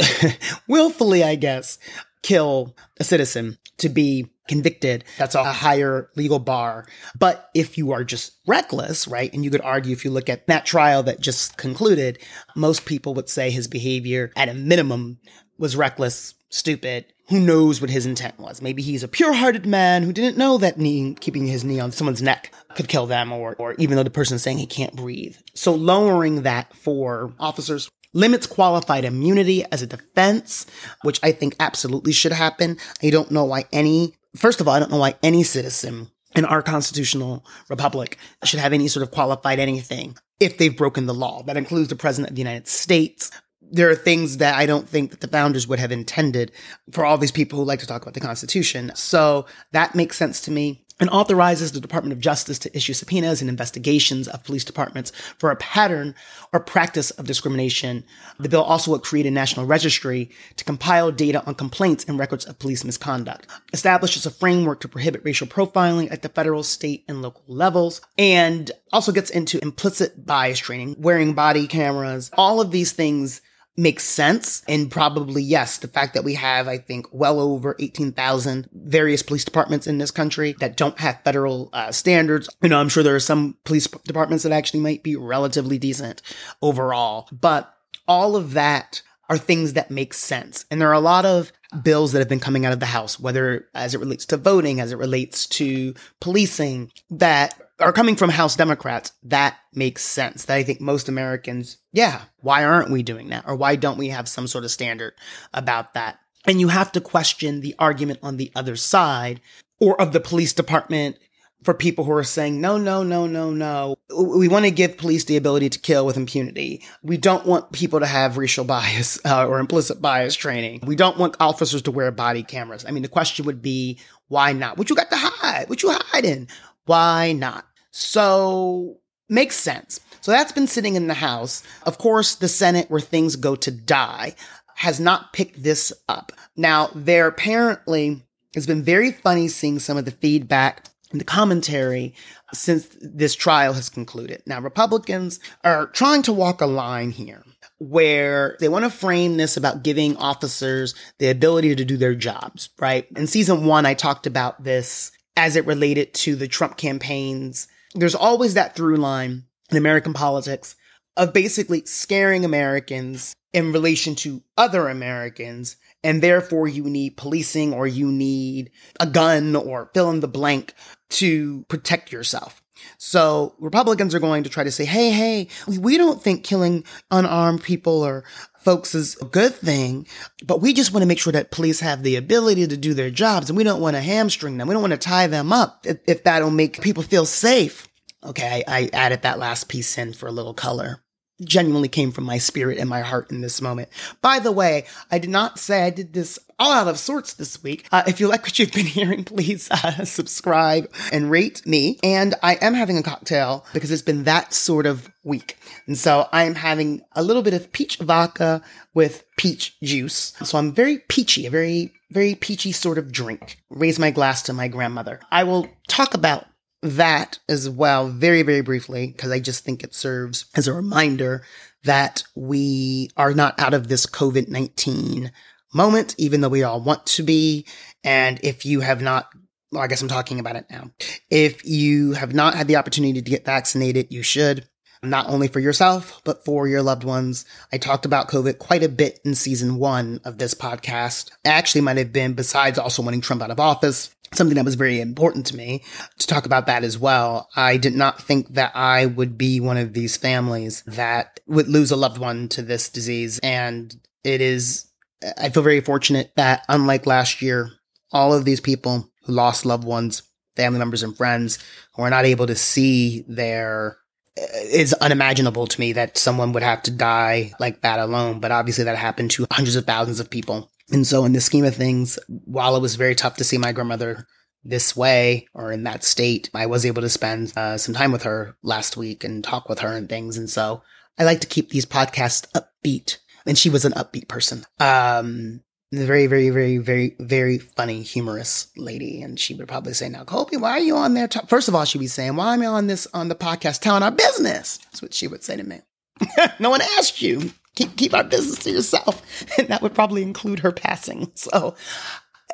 willfully, 0.69 1.23
I 1.23 1.37
guess, 1.37 1.79
kill 2.23 2.75
a 2.99 3.05
citizen 3.05 3.59
to 3.79 3.89
be 3.89 4.27
convicted. 4.49 5.05
That's 5.19 5.35
a 5.35 5.45
higher 5.45 6.11
legal 6.17 6.39
bar. 6.39 6.87
But 7.19 7.51
if 7.55 7.77
you 7.79 7.93
are 7.93 8.05
just 8.05 8.33
reckless, 8.47 9.09
right? 9.09 9.33
And 9.33 9.45
you 9.45 9.51
could 9.51 9.61
argue 9.61 9.93
if 9.93 10.05
you 10.05 10.11
look 10.11 10.29
at 10.29 10.47
that 10.47 10.67
trial 10.67 11.03
that 11.05 11.21
just 11.21 11.57
concluded, 11.57 12.19
most 12.55 12.85
people 12.85 13.15
would 13.15 13.29
say 13.29 13.51
his 13.51 13.69
behavior 13.69 14.33
at 14.37 14.49
a 14.49 14.55
minimum 14.55 15.19
was 15.59 15.77
reckless, 15.77 16.35
stupid. 16.51 17.07
Who 17.29 17.41
knows 17.41 17.81
what 17.81 17.91
his 17.91 18.07
intent 18.07 18.39
was? 18.39 18.63
Maybe 18.63 18.83
he's 18.83 19.03
a 19.03 19.09
pure-hearted 19.09 19.67
man 19.67 20.05
who 20.05 20.13
didn't 20.13 20.39
know 20.39 20.59
that 20.59 20.79
knee, 20.79 21.17
keeping 21.19 21.47
his 21.47 21.65
knee 21.65 21.81
on 21.81 21.91
someone's 21.91 22.23
neck 22.23 22.53
could 22.77 22.89
kill 22.89 23.07
them 23.07 23.33
or, 23.33 23.57
or 23.57 23.75
even 23.75 23.97
though 23.97 24.05
the 24.05 24.11
person's 24.11 24.43
saying 24.43 24.59
he 24.59 24.67
can't 24.67 24.95
breathe. 24.95 25.37
So 25.55 25.75
lowering 25.75 26.43
that 26.43 26.73
for 26.77 27.35
officers 27.41 27.89
limits 28.13 28.47
qualified 28.47 29.05
immunity 29.05 29.65
as 29.71 29.83
a 29.83 29.87
defense, 29.87 30.67
which 31.03 31.21
I 31.23 31.33
think 31.33 31.55
absolutely 31.61 32.13
should 32.13 32.33
happen. 32.33 32.79
I 33.03 33.11
don't 33.11 33.31
know 33.31 33.45
why 33.45 33.65
any, 33.73 34.15
first 34.37 34.61
of 34.61 34.69
all, 34.69 34.75
I 34.75 34.79
don't 34.79 34.91
know 34.91 34.99
why 34.99 35.15
any 35.23 35.43
citizen 35.43 36.11
in 36.35 36.45
our 36.45 36.63
constitutional 36.63 37.45
republic 37.69 38.19
should 38.45 38.61
have 38.61 38.73
any 38.73 38.89
sort 38.89 39.03
of 39.03 39.11
qualified 39.11 39.59
anything 39.59 40.17
if 40.39 40.59
they've 40.59 40.77
broken 40.77 41.07
the 41.07 41.15
law. 41.15 41.43
That 41.43 41.57
includes 41.57 41.89
the 41.89 41.97
president 41.97 42.31
of 42.31 42.37
the 42.37 42.43
United 42.43 42.69
States. 42.69 43.31
There 43.61 43.91
are 43.91 43.97
things 43.97 44.37
that 44.37 44.55
I 44.55 44.67
don't 44.67 44.89
think 44.89 45.11
that 45.11 45.21
the 45.21 45.29
founders 45.29 45.67
would 45.67 45.79
have 45.79 45.91
intended 45.91 46.53
for 46.93 47.05
all 47.05 47.19
these 47.19 47.33
people 47.33 47.59
who 47.59 47.65
like 47.65 47.81
to 47.81 47.87
talk 47.87 48.03
about 48.03 48.15
the 48.15 48.21
Constitution. 48.21 48.93
So 48.95 49.47
that 49.73 49.95
makes 49.95 50.17
sense 50.17 50.41
to 50.43 50.51
me 50.51 50.86
and 50.99 51.11
authorizes 51.11 51.73
the 51.73 51.81
Department 51.81 52.13
of 52.13 52.21
Justice 52.21 52.59
to 52.61 52.77
issue 52.77 52.93
subpoenas 52.93 53.41
and 53.41 53.51
investigations 53.51 54.29
of 54.29 54.45
police 54.45 54.65
departments 54.65 55.13
for 55.39 55.51
a 55.51 55.57
pattern 55.57 56.15
or 56.53 56.61
practice 56.61 57.11
of 57.13 57.27
discrimination. 57.27 58.05
The 58.39 58.49
bill 58.49 58.63
also 58.63 58.91
would 58.93 59.03
create 59.03 59.27
a 59.27 59.31
national 59.31 59.67
registry 59.67 60.31
to 60.57 60.65
compile 60.65 61.13
data 61.13 61.45
on 61.47 61.55
complaints 61.55 62.05
and 62.05 62.19
records 62.19 62.47
of 62.47 62.59
police 62.59 62.85
misconduct, 62.85 63.47
establishes 63.73 64.27
a 64.27 64.31
framework 64.31 64.81
to 64.81 64.89
prohibit 64.89 65.25
racial 65.25 65.47
profiling 65.47 66.11
at 66.11 66.23
the 66.23 66.29
federal, 66.29 66.63
state, 66.63 67.05
and 67.09 67.23
local 67.23 67.45
levels, 67.47 68.01
and 68.17 68.71
also 68.93 69.13
gets 69.13 69.31
into 69.31 69.63
implicit 69.63 70.25
bias 70.25 70.59
training, 70.59 70.97
wearing 70.99 71.35
body 71.35 71.67
cameras, 71.67 72.31
all 72.37 72.61
of 72.61 72.71
these 72.71 72.93
things 72.93 73.41
makes 73.77 74.05
sense. 74.05 74.63
And 74.69 74.91
probably, 74.91 75.43
yes, 75.43 75.79
the 75.79 75.89
fact 75.89 76.15
that 76.15 76.25
we 76.25 76.35
have, 76.35 76.69
I 76.69 76.79
think, 76.79 77.07
well 77.13 77.41
over 77.41 77.77
18,000 77.79 78.69
various 78.73 79.23
police 79.23 79.45
departments 79.45 79.87
in 79.87 79.99
this 79.99 80.11
country 80.11 80.55
that 80.61 80.77
don't 80.77 80.99
have 80.99 81.23
federal 81.23 81.71
uh, 81.73 81.93
standards. 81.93 82.49
You 82.63 82.69
know, 82.69 82.81
I'm 82.81 82.89
sure 82.89 83.03
there 83.03 83.17
are 83.17 83.21
some 83.21 83.57
police 83.65 83.87
departments 83.87 84.45
that 84.45 84.53
actually 84.53 84.81
might 84.81 85.03
be 85.03 85.17
relatively 85.17 85.79
decent 85.79 86.23
overall, 86.63 87.29
but 87.33 87.75
all 88.09 88.37
of 88.37 88.55
that 88.55 89.03
are 89.29 89.39
things 89.39 89.73
that 89.73 89.91
make 89.91 90.15
sense. 90.15 90.65
And 90.71 90.81
there 90.81 90.89
are 90.89 90.95
a 90.95 91.01
lot 91.01 91.25
of 91.25 91.53
bills 91.83 92.13
that 92.13 92.21
have 92.21 92.29
been 92.29 92.41
coming 92.41 92.65
out 92.65 92.73
of 92.73 92.81
the 92.81 92.87
House, 92.87 93.19
whether 93.19 93.69
as 93.75 93.95
it 93.95 93.99
relates 93.99 94.25
to 94.27 94.37
voting, 94.37 94.81
as 94.81 94.93
it 94.93 94.99
relates 94.99 95.47
to 95.49 95.95
policing, 96.21 96.93
that 97.11 97.66
are 97.79 97.93
coming 97.93 98.17
from 98.17 98.31
House 98.31 98.57
Democrats, 98.57 99.13
that 99.25 99.57
makes 99.73 100.05
sense. 100.05 100.47
That 100.47 100.57
I 100.57 100.63
think 100.63 100.81
most 100.81 101.09
Americans, 101.09 101.79
yeah, 101.93 102.23
why 102.41 102.65
aren't 102.65 102.91
we 102.91 103.03
doing 103.03 103.29
that? 103.29 103.45
Or 103.47 103.55
why 103.55 103.77
don't 103.77 103.99
we 103.99 104.09
have 104.09 104.29
some 104.29 104.47
sort 104.47 104.65
of 104.65 104.71
standard 104.71 105.15
about 105.53 105.95
that? 105.95 106.19
And 106.47 106.61
you 106.61 106.69
have 106.69 106.93
to 106.93 107.01
question 107.01 107.61
the 107.61 107.75
argument 107.79 108.21
on 108.23 108.37
the 108.37 108.53
other 108.55 108.77
side 108.77 109.41
or 109.81 110.01
of 110.01 110.13
the 110.13 110.21
police 110.21 110.53
department 110.53 111.19
for 111.65 111.75
people 111.75 112.05
who 112.05 112.13
are 112.13 112.25
saying, 112.25 112.61
no, 112.61 112.79
no, 112.79 113.03
no, 113.03 113.27
no, 113.27 113.51
no. 113.51 113.97
We 114.17 114.47
want 114.47 114.65
to 114.67 114.71
give 114.71 114.97
police 114.97 115.25
the 115.25 115.37
ability 115.37 115.71
to 115.71 115.79
kill 115.79 116.07
with 116.07 116.17
impunity. 116.17 116.85
We 117.03 117.17
don't 117.17 117.45
want 117.45 117.73
people 117.73 118.01
to 118.01 118.07
have 118.07 118.37
racial 118.37 118.65
bias 118.77 119.19
uh, 119.25 119.47
or 119.47 119.59
implicit 119.59 120.01
bias 120.01 120.37
training. 120.37 120.81
We 120.87 120.97
don't 120.97 121.19
want 121.19 121.37
officers 121.41 121.83
to 121.83 121.91
wear 121.91 122.11
body 122.13 122.43
cameras. 122.43 122.85
I 122.87 122.93
mean, 122.93 123.03
the 123.03 123.09
question 123.09 123.47
would 123.47 123.61
be, 123.61 123.99
why 124.29 124.53
not? 124.53 124.79
What 124.79 124.89
you 124.89 124.97
got 124.97 125.11
to 125.11 125.17
hide? 125.17 125.69
What 125.69 125.83
you 125.83 125.91
hiding? 125.93 126.49
Why 126.87 127.33
not? 127.33 127.67
So 127.91 128.99
makes 129.29 129.57
sense. 129.57 130.01
So 130.21 130.31
that's 130.33 130.53
been 130.53 130.67
sitting 130.67 130.95
in 130.95 131.07
the 131.07 131.15
House. 131.15 131.63
Of 131.85 131.99
course, 131.99 132.35
the 132.35 132.49
Senate, 132.49 132.91
where 132.91 133.01
things 133.01 133.37
go 133.37 133.55
to 133.57 133.71
die, 133.71 134.35
has 134.77 134.99
not 134.99 135.33
picked 135.33 135.63
this 135.63 135.93
up. 136.09 136.33
Now, 136.57 136.91
there 136.95 137.27
apparently 137.27 138.23
has 138.55 138.67
been 138.67 138.83
very 138.83 139.13
funny 139.13 139.49
seeing 139.49 139.79
some 139.79 139.97
of 139.97 140.05
the 140.05 140.11
feedback 140.11 140.85
and 141.13 141.21
the 141.21 141.25
commentary 141.25 142.15
since 142.53 142.89
this 143.01 143.35
trial 143.35 143.73
has 143.75 143.89
concluded. 143.89 144.43
Now, 144.47 144.61
Republicans 144.61 145.41
are 145.63 145.87
trying 145.87 146.23
to 146.23 146.33
walk 146.33 146.61
a 146.61 146.67
line 146.67 147.11
here 147.11 147.45
where 147.79 148.57
they 148.61 148.69
want 148.69 148.85
to 148.85 148.91
frame 148.91 149.37
this 149.37 149.57
about 149.57 149.83
giving 149.83 150.17
officers 150.17 150.95
the 151.19 151.29
ability 151.29 151.75
to 151.77 151.85
do 151.85 151.97
their 151.97 152.15
jobs, 152.15 152.71
right? 152.79 153.07
In 153.17 153.27
season 153.27 153.67
one, 153.67 153.87
I 153.87 153.95
talked 153.95 154.27
about 154.27 154.65
this 154.65 155.13
as 155.37 155.57
it 155.57 155.67
related 155.67 156.15
to 156.15 156.35
the 156.37 156.49
Trump 156.49 156.77
campaigns. 156.77 157.69
There's 157.95 158.15
always 158.15 158.55
that 158.55 158.75
through 158.75 158.97
line 158.97 159.45
in 159.71 159.77
American 159.77 160.13
politics 160.13 160.77
of 161.17 161.33
basically 161.33 161.85
scaring 161.87 162.45
Americans 162.45 163.35
in 163.53 163.73
relation 163.73 164.15
to 164.17 164.43
other 164.57 164.89
Americans. 164.89 165.77
And 166.05 166.23
therefore 166.23 166.69
you 166.69 166.85
need 166.85 167.17
policing 167.17 167.73
or 167.73 167.87
you 167.87 168.13
need 168.13 168.71
a 169.01 169.07
gun 169.07 169.57
or 169.57 169.91
fill 169.95 170.11
in 170.11 170.21
the 170.21 170.29
blank 170.29 170.75
to 171.11 171.65
protect 171.69 172.13
yourself. 172.13 172.63
So 172.99 173.55
Republicans 173.59 174.15
are 174.15 174.21
going 174.21 174.45
to 174.45 174.51
try 174.51 174.63
to 174.63 174.71
say, 174.71 174.85
hey, 174.85 175.11
hey, 175.11 175.49
we 175.67 175.97
don't 175.97 176.23
think 176.23 176.45
killing 176.45 176.85
unarmed 177.11 177.63
people 177.63 178.05
or 178.05 178.25
folks 178.67 178.97
is 178.97 179.17
a 179.23 179.25
good 179.25 179.55
thing, 179.55 180.09
but 180.45 180.61
we 180.61 180.73
just 180.73 180.93
want 180.93 181.03
to 181.03 181.07
make 181.07 181.21
sure 181.21 181.33
that 181.33 181.53
police 181.53 181.79
have 181.79 182.03
the 182.03 182.17
ability 182.17 182.67
to 182.67 182.77
do 182.77 182.95
their 182.95 183.11
jobs 183.11 183.49
and 183.49 183.57
we 183.57 183.63
don't 183.63 183.81
want 183.81 183.95
to 183.95 184.03
hamstring 184.03 184.57
them. 184.59 184.67
We 184.67 184.73
don't 184.73 184.83
want 184.83 184.91
to 184.91 184.99
tie 184.99 185.29
them 185.29 185.53
up 185.53 185.87
if, 185.87 185.99
if 186.09 186.25
that'll 186.25 186.51
make 186.51 186.83
people 186.83 187.05
feel 187.05 187.27
safe. 187.27 187.87
Okay, 188.25 188.65
I, 188.67 188.83
I 188.83 188.91
added 188.93 189.23
that 189.23 189.39
last 189.39 189.69
piece 189.69 189.97
in 189.97 190.15
for 190.15 190.27
a 190.27 190.33
little 190.33 190.53
color 190.53 191.01
genuinely 191.45 191.89
came 191.89 192.13
from 192.13 192.25
my 192.25 192.39
spirit 192.39 192.79
and 192.79 192.89
my 192.89 193.03
heart 193.03 193.31
in 193.31 193.41
this 193.41 193.61
moment. 193.61 193.91
By 194.23 194.39
the 194.39 194.53
way, 194.53 194.87
I 195.11 195.19
did 195.19 195.31
not 195.31 195.59
say 195.59 195.83
I 195.83 195.91
did 195.91 196.13
this 196.13 196.39
all 196.59 196.73
out 196.73 196.89
of 196.89 196.99
sorts 196.99 197.35
this 197.35 197.63
week. 197.63 197.87
Uh, 197.93 198.03
if 198.07 198.21
you 198.21 198.29
like 198.29 198.43
what 198.43 198.59
you've 198.59 198.73
been 198.73 198.87
hearing, 198.87 199.25
please 199.25 199.71
uh, 199.71 200.05
subscribe 200.05 200.91
and 201.13 201.31
rate 201.31 201.67
me. 201.67 201.99
And 202.03 202.35
I 202.43 202.55
am 202.57 202.75
having 202.75 202.99
a 202.99 203.03
cocktail 203.03 203.65
because 203.73 203.91
it's 203.91 204.03
been 204.03 204.25
that 204.25 204.53
sort 204.53 204.87
of 204.87 205.11
week. 205.25 205.59
And 205.87 205.99
so 205.99 206.29
I 206.33 206.45
am 206.45 206.55
having 206.55 207.03
a 207.13 207.23
little 207.23 207.43
bit 207.43 207.55
of 207.55 207.73
peach 207.73 207.99
vodka 207.99 208.63
with 208.95 209.25
peach 209.37 209.79
juice. 209.83 210.33
So 210.43 210.59
I'm 210.59 210.73
very 210.73 210.99
peachy, 211.09 211.47
a 211.47 211.51
very, 211.51 211.93
very 212.11 212.35
peachy 212.35 212.73
sort 212.73 212.99
of 212.99 213.13
drink. 213.13 213.59
Raise 213.71 213.99
my 213.99 214.11
glass 214.11 214.43
to 214.43 214.53
my 214.53 214.69
grandmother. 214.69 215.21
I 215.31 215.45
will 215.45 215.69
talk 215.89 216.15
about 216.15 216.47
that 216.83 217.39
as 217.49 217.69
well 217.69 218.09
very, 218.09 218.43
very 218.43 218.61
briefly 218.61 219.09
because 219.09 219.31
I 219.31 219.41
just 219.41 219.65
think 219.65 219.83
it 219.83 219.95
serves 219.95 220.47
as 220.55 220.69
a 220.69 220.73
reminder 220.73 221.43
that 221.85 222.23
we 222.35 223.11
are 223.17 223.33
not 223.33 223.59
out 223.59 223.75
of 223.75 223.89
this 223.89 224.07
COVID 224.07 224.49
19 224.49 225.33
moment, 225.77 226.15
even 226.19 226.41
though 226.41 226.49
we 226.49 226.65
all 226.65 226.81
want 226.81 227.07
to 227.07 227.23
be. 227.23 227.67
And 228.03 228.41
if 228.43 228.67
you 228.67 228.81
have 228.81 229.01
not, 229.03 229.29
well, 229.71 229.83
I 229.83 229.87
guess 229.87 230.03
I'm 230.03 230.09
talking 230.09 230.41
about 230.41 230.57
it 230.57 230.67
now. 230.71 230.91
If 231.31 231.65
you 231.65 232.13
have 232.13 232.35
not 232.35 232.55
had 232.55 232.67
the 232.67 232.77
opportunity 232.77 233.23
to 233.23 233.31
get 233.31 233.45
vaccinated, 233.45 234.09
you 234.11 234.23
should, 234.23 234.67
not 235.03 235.29
only 235.29 235.49
for 235.49 235.61
yourself, 235.61 236.21
but 236.25 236.45
for 236.45 236.67
your 236.67 236.83
loved 236.83 237.05
ones. 237.05 237.45
I 237.73 237.79
talked 237.79 238.07
about 238.07 238.29
COVID 238.29 238.59
quite 238.59 238.83
a 238.83 238.89
bit 238.89 239.21
in 239.25 239.35
season 239.35 239.77
one 239.77 240.21
of 240.25 240.39
this 240.39 240.55
podcast. 240.55 241.31
Actually, 241.45 241.83
might 241.83 241.99
have 241.99 242.13
been 242.13 242.33
besides 242.33 242.79
also 242.79 243.03
wanting 243.03 243.21
Trump 243.21 243.43
out 243.43 243.51
of 243.51 243.61
office. 243.61 244.11
Something 244.33 244.57
that 244.57 244.65
was 244.65 244.75
very 244.75 245.01
important 245.01 245.47
to 245.47 245.57
me 245.57 245.85
to 246.19 246.27
talk 246.27 246.47
about 246.47 246.67
that 246.67 246.83
as 246.83 246.99
well. 246.99 247.49
I 247.55 247.77
did 247.77 247.95
not 247.95 248.21
think 248.21 248.55
that 248.55 248.73
I 248.75 249.07
would 249.07 249.39
be 249.39 249.61
one 249.61 249.77
of 249.77 249.93
these 249.93 250.17
families 250.17 250.83
that 250.87 251.39
would 251.47 251.69
lose 251.69 251.93
a 251.93 251.97
loved 251.97 252.19
one 252.19 252.49
to 252.49 252.63
this 252.63 252.89
disease. 252.89 253.39
And 253.39 253.95
it 254.25 254.41
is 254.41 254.91
I 255.37 255.51
feel 255.51 255.63
very 255.63 255.81
fortunate 255.81 256.33
that 256.37 256.65
unlike 256.69 257.07
last 257.07 257.43
year, 257.43 257.71
all 258.13 258.33
of 258.33 258.45
these 258.45 258.61
people 258.61 259.11
who 259.25 259.33
lost 259.33 259.67
loved 259.67 259.85
ones, 259.85 260.23
family 260.55 260.79
members 260.79 261.03
and 261.03 261.17
friends 261.17 261.59
who 261.95 262.03
are 262.03 262.11
not 262.11 262.25
able 262.25 262.47
to 262.47 262.55
see 262.55 263.25
their 263.29 263.99
is 264.37 264.93
unimaginable 264.95 265.67
to 265.67 265.81
me 265.81 265.93
that 265.95 266.19
someone 266.19 266.53
would 266.53 266.63
have 266.63 266.83
to 266.83 266.91
die 266.91 267.53
like 267.59 267.81
that 267.81 267.99
alone. 267.99 268.39
But 268.41 268.53
obviously 268.53 268.85
that 268.85 268.99
happened 268.99 269.31
to 269.33 269.47
hundreds 269.51 269.77
of 269.77 269.87
thousands 269.87 270.21
of 270.21 270.31
people. 270.31 270.71
And 270.91 271.07
so 271.07 271.25
in 271.25 271.33
the 271.33 271.41
scheme 271.41 271.65
of 271.65 271.75
things, 271.75 272.19
while 272.29 272.77
it 272.77 272.83
was 272.83 272.97
very 272.97 273.15
tough 273.15 273.37
to 273.37 273.45
see 273.45 273.59
my 273.59 273.73
grandmother 273.73 274.27
this 274.63 274.95
way 274.95 275.49
or 275.55 275.73
in 275.73 275.85
that 275.85 276.05
state, 276.05 276.51
I 276.55 276.67
was 276.67 276.85
able 276.85 277.03
to 277.03 277.09
spend 277.09 277.53
uh, 277.57 277.79
some 277.79 277.95
time 277.95 278.13
with 278.13 278.25
her 278.25 278.57
last 278.63 278.97
week 278.97 279.25
and 279.25 279.43
talk 279.43 279.69
with 279.69 279.81
her 279.81 279.97
and 279.97 280.09
things. 280.09 280.37
And 280.37 280.51
so 280.51 280.83
I 281.19 281.25
like 281.25 281.41
to 281.41 281.47
keep 281.47 281.71
these 281.71 281.87
podcasts 281.87 282.47
upbeat 282.53 283.19
and 283.47 283.57
she 283.57 283.71
was 283.71 283.85
an 283.85 283.93
upbeat 283.93 284.29
person. 284.29 284.65
Um, 284.81 285.63
very, 285.93 286.27
very, 286.27 286.51
very, 286.51 286.79
very, 286.79 287.17
very 287.21 287.59
funny, 287.59 288.03
humorous 288.03 288.69
lady. 288.77 289.23
And 289.23 289.39
she 289.39 289.55
would 289.55 289.69
probably 289.69 289.95
say, 289.95 290.09
now, 290.09 290.25
Colby, 290.25 290.57
why 290.57 290.73
are 290.73 290.81
you 290.81 290.97
on 290.97 291.15
there? 291.15 291.29
First 291.47 291.69
of 291.69 291.75
all, 291.75 291.85
she'd 291.85 291.99
be 291.99 292.09
saying, 292.09 292.37
why 292.37 292.55
am 292.55 292.63
I 292.63 292.67
on 292.67 292.87
this, 292.89 293.07
on 293.15 293.29
the 293.29 293.35
podcast 293.35 293.81
telling 293.81 294.03
our 294.03 294.11
business? 294.11 294.79
That's 294.79 295.01
what 295.01 295.15
she 295.15 295.29
would 295.29 295.45
say 295.45 295.57
to 295.57 295.63
me. 295.63 295.81
no 296.59 296.71
one 296.71 296.81
asked 296.99 297.23
you. 297.23 297.53
Keep, 297.77 297.97
keep 297.97 298.15
our 298.15 298.25
business 298.25 298.65
to 298.65 298.71
yourself. 298.71 299.23
And 299.59 299.69
that 299.69 299.83
would 299.83 299.95
probably 299.95 300.23
include 300.23 300.61
her 300.61 300.73
passing. 300.73 301.31
So 301.37 301.77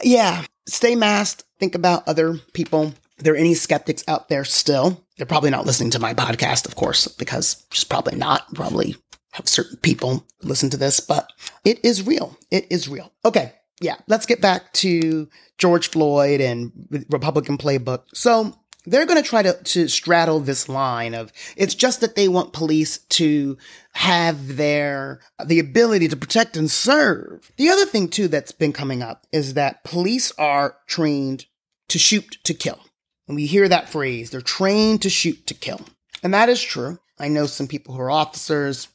yeah, 0.02 0.44
stay 0.66 0.94
masked. 0.94 1.44
Think 1.58 1.74
about 1.74 2.06
other 2.08 2.38
people. 2.52 2.92
If 3.16 3.24
there 3.24 3.34
are 3.34 3.36
any 3.36 3.54
skeptics 3.54 4.04
out 4.08 4.28
there 4.28 4.44
still, 4.44 5.04
they're 5.16 5.26
probably 5.26 5.50
not 5.50 5.66
listening 5.66 5.90
to 5.90 5.98
my 5.98 6.12
podcast, 6.12 6.66
of 6.66 6.74
course, 6.74 7.06
because 7.08 7.64
just 7.70 7.88
probably 7.88 8.16
not, 8.16 8.52
probably 8.54 8.96
have 9.32 9.48
certain 9.48 9.78
people 9.78 10.26
listen 10.42 10.70
to 10.70 10.76
this, 10.76 11.00
but 11.00 11.32
it 11.64 11.84
is 11.84 12.06
real. 12.06 12.36
It 12.50 12.66
is 12.70 12.88
real. 12.88 13.12
Okay. 13.24 13.52
Yeah. 13.80 13.96
Let's 14.06 14.26
get 14.26 14.40
back 14.40 14.72
to 14.74 15.28
George 15.58 15.88
Floyd 15.88 16.40
and 16.40 16.72
Republican 17.10 17.58
playbook. 17.58 18.04
So 18.14 18.54
they're 18.84 19.06
going 19.06 19.22
to 19.22 19.28
try 19.28 19.42
to, 19.42 19.88
straddle 19.88 20.40
this 20.40 20.68
line 20.68 21.14
of 21.14 21.32
it's 21.56 21.74
just 21.74 22.00
that 22.00 22.14
they 22.14 22.28
want 22.28 22.52
police 22.52 22.98
to 22.98 23.56
have 23.94 24.56
their, 24.56 25.20
the 25.44 25.58
ability 25.58 26.08
to 26.08 26.16
protect 26.16 26.56
and 26.56 26.70
serve. 26.70 27.50
The 27.56 27.70
other 27.70 27.86
thing 27.86 28.08
too 28.08 28.28
that's 28.28 28.52
been 28.52 28.72
coming 28.72 29.02
up 29.02 29.26
is 29.32 29.54
that 29.54 29.84
police 29.84 30.32
are 30.38 30.76
trained 30.86 31.46
to 31.88 31.98
shoot 31.98 32.38
to 32.44 32.54
kill. 32.54 32.80
And 33.28 33.36
we 33.36 33.46
hear 33.46 33.68
that 33.68 33.88
phrase, 33.88 34.30
they're 34.30 34.40
trained 34.40 35.02
to 35.02 35.10
shoot 35.10 35.46
to 35.46 35.54
kill. 35.54 35.80
And 36.22 36.34
that 36.34 36.48
is 36.48 36.60
true. 36.60 36.98
I 37.18 37.28
know 37.28 37.46
some 37.46 37.68
people 37.68 37.94
who 37.94 38.00
are 38.00 38.10
officers, 38.10 38.88